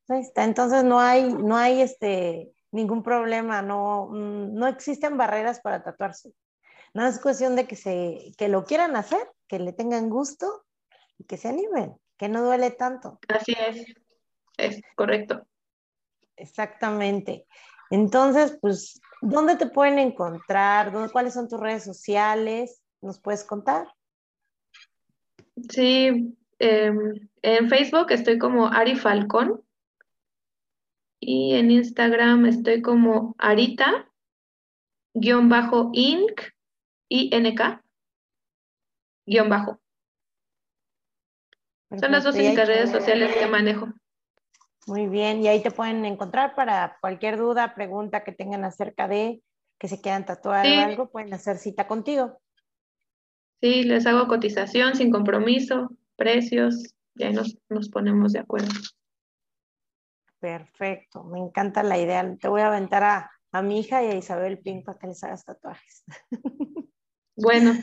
Ahí 0.08 0.22
está, 0.22 0.44
entonces 0.44 0.84
no 0.84 1.00
hay, 1.00 1.34
no 1.34 1.58
hay 1.58 1.82
este, 1.82 2.52
ningún 2.72 3.02
problema, 3.02 3.62
no, 3.62 4.08
mm, 4.12 4.54
no 4.54 4.68
existen 4.68 5.18
barreras 5.18 5.62
para 5.62 5.84
tatuarse. 5.84 6.34
No 6.94 7.06
es 7.06 7.20
cuestión 7.20 7.56
de 7.56 7.66
que, 7.66 7.76
se, 7.76 8.32
que 8.38 8.48
lo 8.48 8.64
quieran 8.66 8.96
hacer, 8.96 9.28
que 9.48 9.60
le 9.60 9.74
tengan 9.74 10.10
gusto 10.10 10.66
y 11.18 11.24
que 11.26 11.38
se 11.38 11.50
animen, 11.50 11.96
que 12.18 12.30
no 12.30 12.44
duele 12.44 12.72
tanto. 12.72 13.20
Así 13.28 13.56
es, 13.68 13.86
es 14.58 14.82
correcto. 14.96 15.46
Exactamente. 16.38 17.48
Entonces, 17.90 18.58
pues, 18.62 19.02
¿dónde 19.22 19.56
te 19.56 19.68
pueden 19.68 20.00
encontrar? 20.00 20.92
¿Dónde, 20.92 21.12
¿Cuáles 21.12 21.34
son 21.34 21.48
tus 21.48 21.60
redes 21.60 21.84
sociales? 21.84 22.82
¿Nos 23.02 23.20
puedes 23.20 23.44
contar? 23.44 23.88
Sí, 25.70 26.36
em, 26.60 27.30
en 27.42 27.70
Facebook 27.70 28.12
estoy 28.12 28.38
como 28.38 28.68
Ari 28.68 28.96
Falcón 28.96 29.62
y 31.20 31.56
en 31.56 31.72
Instagram 31.72 32.46
estoy 32.46 32.82
como 32.82 33.36
Arita 33.38 34.12
guion 35.14 35.48
bajo 35.50 35.92
Inc 35.94 36.42
y 37.10 37.30
NK 37.34 37.82
guion 39.26 39.50
bajo. 39.50 39.80
Son 42.00 42.12
las 42.12 42.24
dos 42.24 42.36
únicas 42.36 42.68
redes 42.68 42.92
sociales 42.92 43.36
que 43.36 43.48
manejo. 43.48 43.88
Muy 44.88 45.08
bien, 45.08 45.42
y 45.42 45.48
ahí 45.48 45.64
te 45.64 45.72
pueden 45.72 46.06
encontrar 46.06 46.54
para 46.54 46.98
cualquier 47.02 47.38
duda, 47.38 47.74
pregunta 47.74 48.24
que 48.24 48.32
tengan 48.32 48.64
acerca 48.64 49.08
de 49.08 49.42
que 49.80 49.88
se 49.88 50.00
quieran 50.00 50.26
tatuar 50.26 50.66
o 50.66 50.80
algo, 50.82 51.10
pueden 51.10 51.34
hacer 51.34 51.58
cita 51.58 51.88
contigo. 51.88 52.40
Sí, 53.62 53.84
les 53.84 54.06
hago 54.06 54.28
cotización 54.28 54.96
sin 54.96 55.12
compromiso, 55.12 55.90
precios, 56.16 56.94
ya 57.16 57.32
nos, 57.32 57.58
nos 57.68 57.90
ponemos 57.90 58.34
de 58.34 58.40
acuerdo. 58.40 58.70
Perfecto, 60.40 61.24
me 61.24 61.40
encanta 61.40 61.82
la 61.82 61.98
idea. 61.98 62.36
Te 62.40 62.48
voy 62.48 62.62
a 62.62 62.68
aventar 62.68 63.04
a, 63.04 63.32
a 63.52 63.62
mi 63.64 63.80
hija 63.80 64.04
y 64.04 64.08
a 64.08 64.16
Isabel 64.16 64.60
Pink 64.60 64.86
para 64.86 65.00
que 65.00 65.08
les 65.08 65.24
hagas 65.24 65.44
tatuajes. 65.46 66.04
Bueno, 67.38 67.74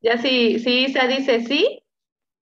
ya 0.00 0.16
si, 0.16 0.60
si 0.60 0.84
Isa 0.84 1.08
dice 1.08 1.40
sí, 1.40 1.82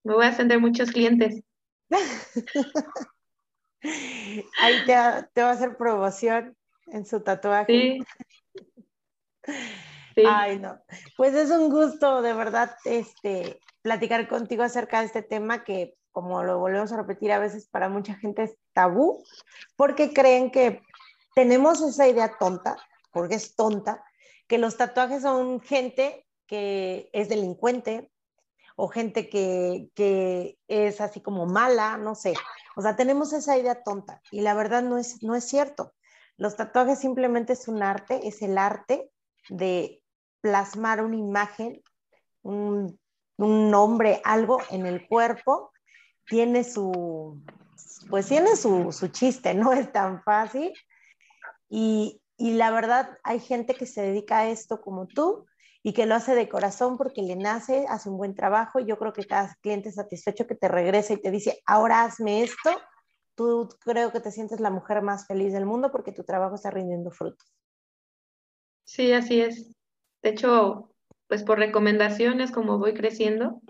me 0.03 0.13
voy 0.13 0.25
a 0.25 0.29
ascender 0.29 0.59
muchos 0.59 0.91
clientes. 0.91 1.41
Ahí 3.83 4.85
te, 4.85 4.95
te, 5.33 5.43
va 5.43 5.49
a 5.49 5.53
hacer 5.53 5.75
promoción 5.77 6.55
en 6.87 7.05
su 7.05 7.21
tatuaje. 7.21 7.99
Sí. 10.15 10.23
Ay, 10.27 10.59
no. 10.59 10.79
Pues 11.17 11.33
es 11.33 11.49
un 11.51 11.69
gusto, 11.69 12.21
de 12.21 12.33
verdad, 12.33 12.75
este, 12.85 13.59
platicar 13.81 14.27
contigo 14.27 14.63
acerca 14.63 14.99
de 14.99 15.05
este 15.05 15.21
tema 15.21 15.63
que, 15.63 15.95
como 16.11 16.43
lo 16.43 16.59
volvemos 16.59 16.91
a 16.91 16.97
repetir, 16.97 17.31
a 17.31 17.39
veces 17.39 17.67
para 17.67 17.89
mucha 17.89 18.15
gente 18.15 18.43
es 18.43 18.57
tabú, 18.73 19.23
porque 19.75 20.13
creen 20.13 20.51
que 20.51 20.81
tenemos 21.33 21.81
esa 21.81 22.07
idea 22.07 22.37
tonta, 22.37 22.75
porque 23.11 23.35
es 23.35 23.55
tonta, 23.55 24.03
que 24.47 24.57
los 24.57 24.77
tatuajes 24.77 25.21
son 25.21 25.61
gente 25.61 26.25
que 26.45 27.09
es 27.13 27.29
delincuente 27.29 28.11
o 28.75 28.89
gente 28.89 29.29
que, 29.29 29.89
que 29.95 30.57
es 30.67 30.99
así 30.99 31.21
como 31.21 31.45
mala, 31.45 31.97
no 31.97 32.15
sé. 32.15 32.33
O 32.75 32.81
sea, 32.81 32.95
tenemos 32.95 33.33
esa 33.33 33.57
idea 33.57 33.83
tonta 33.83 34.21
y 34.31 34.41
la 34.41 34.53
verdad 34.53 34.83
no 34.83 34.97
es, 34.97 35.21
no 35.23 35.35
es 35.35 35.45
cierto. 35.45 35.93
Los 36.37 36.55
tatuajes 36.55 36.99
simplemente 36.99 37.53
es 37.53 37.67
un 37.67 37.83
arte, 37.83 38.27
es 38.27 38.41
el 38.41 38.57
arte 38.57 39.11
de 39.49 40.03
plasmar 40.41 41.03
una 41.03 41.17
imagen, 41.17 41.81
un, 42.41 42.99
nombre, 43.37 44.21
algo 44.23 44.59
en 44.69 44.85
el 44.85 45.07
cuerpo. 45.07 45.71
Tiene 46.27 46.63
su, 46.63 47.41
pues 48.09 48.27
tiene 48.27 48.55
su, 48.55 48.91
su 48.91 49.07
chiste, 49.07 49.53
no 49.53 49.73
es 49.73 49.91
tan 49.91 50.21
fácil. 50.23 50.73
Y, 51.69 52.21
y 52.37 52.53
la 52.53 52.71
verdad, 52.71 53.17
hay 53.23 53.39
gente 53.39 53.73
que 53.73 53.85
se 53.85 54.01
dedica 54.01 54.39
a 54.39 54.49
esto 54.49 54.81
como 54.81 55.07
tú 55.07 55.45
y 55.83 55.93
que 55.93 56.05
lo 56.05 56.15
hace 56.15 56.35
de 56.35 56.47
corazón 56.47 56.97
porque 56.97 57.21
le 57.21 57.35
nace, 57.35 57.85
hace 57.89 58.09
un 58.09 58.17
buen 58.17 58.35
trabajo. 58.35 58.79
Yo 58.79 58.97
creo 58.97 59.13
que 59.13 59.25
cada 59.25 59.55
cliente 59.61 59.91
satisfecho 59.91 60.47
que 60.47 60.55
te 60.55 60.67
regresa 60.67 61.13
y 61.13 61.21
te 61.21 61.31
dice, 61.31 61.61
ahora 61.65 62.03
hazme 62.03 62.43
esto, 62.43 62.69
tú 63.35 63.69
creo 63.83 64.11
que 64.11 64.19
te 64.19 64.31
sientes 64.31 64.59
la 64.59 64.69
mujer 64.69 65.01
más 65.01 65.25
feliz 65.25 65.53
del 65.53 65.65
mundo 65.65 65.91
porque 65.91 66.11
tu 66.11 66.23
trabajo 66.23 66.55
está 66.55 66.69
rindiendo 66.69 67.11
frutos. 67.11 67.51
Sí, 68.83 69.11
así 69.13 69.41
es. 69.41 69.75
De 70.21 70.29
hecho, 70.29 70.93
pues 71.27 71.43
por 71.43 71.57
recomendaciones 71.57 72.51
como 72.51 72.77
voy 72.77 72.93
creciendo 72.93 73.61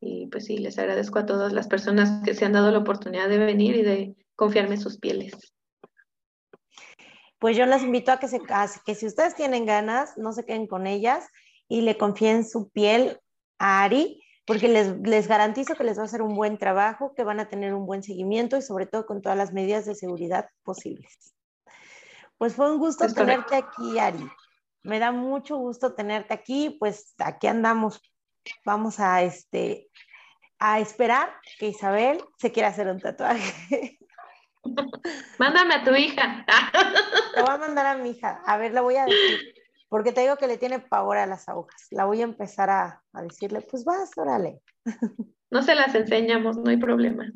y 0.00 0.26
pues 0.26 0.46
sí, 0.46 0.58
les 0.58 0.78
agradezco 0.78 1.20
a 1.20 1.26
todas 1.26 1.52
las 1.52 1.68
personas 1.68 2.22
que 2.24 2.34
se 2.34 2.44
han 2.44 2.52
dado 2.52 2.70
la 2.72 2.78
oportunidad 2.78 3.28
de 3.28 3.38
venir 3.38 3.76
y 3.76 3.82
de 3.82 4.16
confiarme 4.34 4.76
sus 4.76 4.98
pieles 4.98 5.32
pues 7.42 7.56
yo 7.56 7.66
las 7.66 7.82
invito 7.82 8.12
a 8.12 8.20
que, 8.20 8.28
se, 8.28 8.40
que 8.86 8.94
si 8.94 9.04
ustedes 9.04 9.34
tienen 9.34 9.66
ganas, 9.66 10.16
no 10.16 10.32
se 10.32 10.44
queden 10.44 10.68
con 10.68 10.86
ellas 10.86 11.28
y 11.66 11.80
le 11.80 11.98
confíen 11.98 12.48
su 12.48 12.70
piel 12.70 13.18
a 13.58 13.82
Ari, 13.82 14.22
porque 14.44 14.68
les, 14.68 14.96
les 15.00 15.26
garantizo 15.26 15.74
que 15.74 15.82
les 15.82 15.98
va 15.98 16.02
a 16.02 16.04
hacer 16.04 16.22
un 16.22 16.36
buen 16.36 16.56
trabajo, 16.56 17.14
que 17.16 17.24
van 17.24 17.40
a 17.40 17.48
tener 17.48 17.74
un 17.74 17.84
buen 17.84 18.04
seguimiento 18.04 18.56
y 18.56 18.62
sobre 18.62 18.86
todo 18.86 19.06
con 19.06 19.22
todas 19.22 19.36
las 19.36 19.52
medidas 19.52 19.86
de 19.86 19.96
seguridad 19.96 20.50
posibles. 20.62 21.34
Pues 22.38 22.54
fue 22.54 22.70
un 22.70 22.78
gusto 22.78 23.12
tenerte 23.12 23.56
aquí, 23.56 23.98
Ari. 23.98 24.24
Me 24.84 25.00
da 25.00 25.10
mucho 25.10 25.56
gusto 25.56 25.94
tenerte 25.94 26.34
aquí, 26.34 26.76
pues 26.78 27.12
aquí 27.18 27.48
andamos. 27.48 28.00
Vamos 28.64 29.00
a, 29.00 29.20
este, 29.24 29.88
a 30.60 30.78
esperar 30.78 31.28
que 31.58 31.66
Isabel 31.66 32.22
se 32.38 32.52
quiera 32.52 32.68
hacer 32.68 32.86
un 32.86 33.00
tatuaje. 33.00 33.98
Mándame 35.38 35.74
a 35.74 35.84
tu 35.84 35.94
hija. 35.94 36.44
Te 37.34 37.40
voy 37.40 37.50
a 37.50 37.58
mandar 37.58 37.86
a 37.86 37.96
mi 37.96 38.10
hija. 38.10 38.42
A 38.46 38.56
ver, 38.56 38.72
la 38.72 38.80
voy 38.80 38.96
a 38.96 39.04
decir. 39.04 39.54
Porque 39.88 40.12
te 40.12 40.22
digo 40.22 40.36
que 40.36 40.46
le 40.46 40.56
tiene 40.56 40.78
pavor 40.78 41.18
a 41.18 41.26
las 41.26 41.48
agujas. 41.48 41.86
La 41.90 42.04
voy 42.04 42.20
a 42.20 42.24
empezar 42.24 42.70
a, 42.70 43.02
decirle, 43.22 43.60
pues 43.60 43.84
vas, 43.84 44.10
órale. 44.16 44.60
No 45.50 45.62
se 45.62 45.74
las 45.74 45.94
enseñamos, 45.94 46.56
no 46.56 46.70
hay 46.70 46.78
problema. 46.78 47.30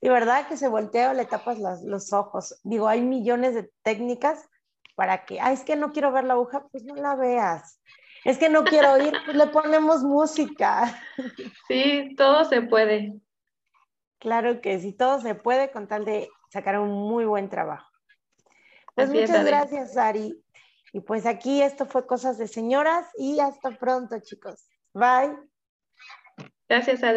Y 0.00 0.08
verdad 0.08 0.46
que 0.46 0.56
se 0.56 0.68
voltea 0.68 1.10
o 1.10 1.14
le 1.14 1.24
tapas 1.24 1.58
los 1.58 2.12
ojos. 2.12 2.60
Digo, 2.62 2.86
hay 2.86 3.00
millones 3.00 3.56
de 3.56 3.68
técnicas 3.82 4.48
para 4.94 5.24
que, 5.24 5.40
ah, 5.40 5.52
es 5.52 5.64
que 5.64 5.74
no 5.74 5.92
quiero 5.92 6.12
ver 6.12 6.22
la 6.24 6.34
aguja, 6.34 6.68
pues 6.70 6.84
no 6.84 6.94
la 6.94 7.16
veas. 7.16 7.80
Es 8.24 8.38
que 8.38 8.48
no 8.48 8.64
quiero 8.64 8.92
oír, 8.92 9.12
pues 9.24 9.36
le 9.36 9.46
ponemos 9.48 10.02
música. 10.02 11.00
Sí, 11.66 12.14
todo 12.16 12.44
se 12.44 12.62
puede. 12.62 13.14
Claro 14.18 14.60
que 14.60 14.78
sí, 14.80 14.92
todo 14.92 15.20
se 15.20 15.34
puede 15.34 15.70
con 15.70 15.86
tal 15.86 16.04
de 16.04 16.28
sacar 16.48 16.78
un 16.78 16.90
muy 16.90 17.24
buen 17.24 17.48
trabajo. 17.48 17.90
Pues 18.94 19.10
muchas 19.10 19.44
gracias, 19.44 19.96
Ari. 19.96 20.42
Y 20.92 21.00
pues 21.00 21.26
aquí 21.26 21.62
esto 21.62 21.86
fue 21.86 22.06
Cosas 22.06 22.38
de 22.38 22.48
Señoras 22.48 23.06
y 23.16 23.38
hasta 23.40 23.70
pronto, 23.70 24.18
chicos. 24.20 24.68
Bye. 24.92 25.36
Gracias, 26.68 27.02
Ade. 27.02 27.16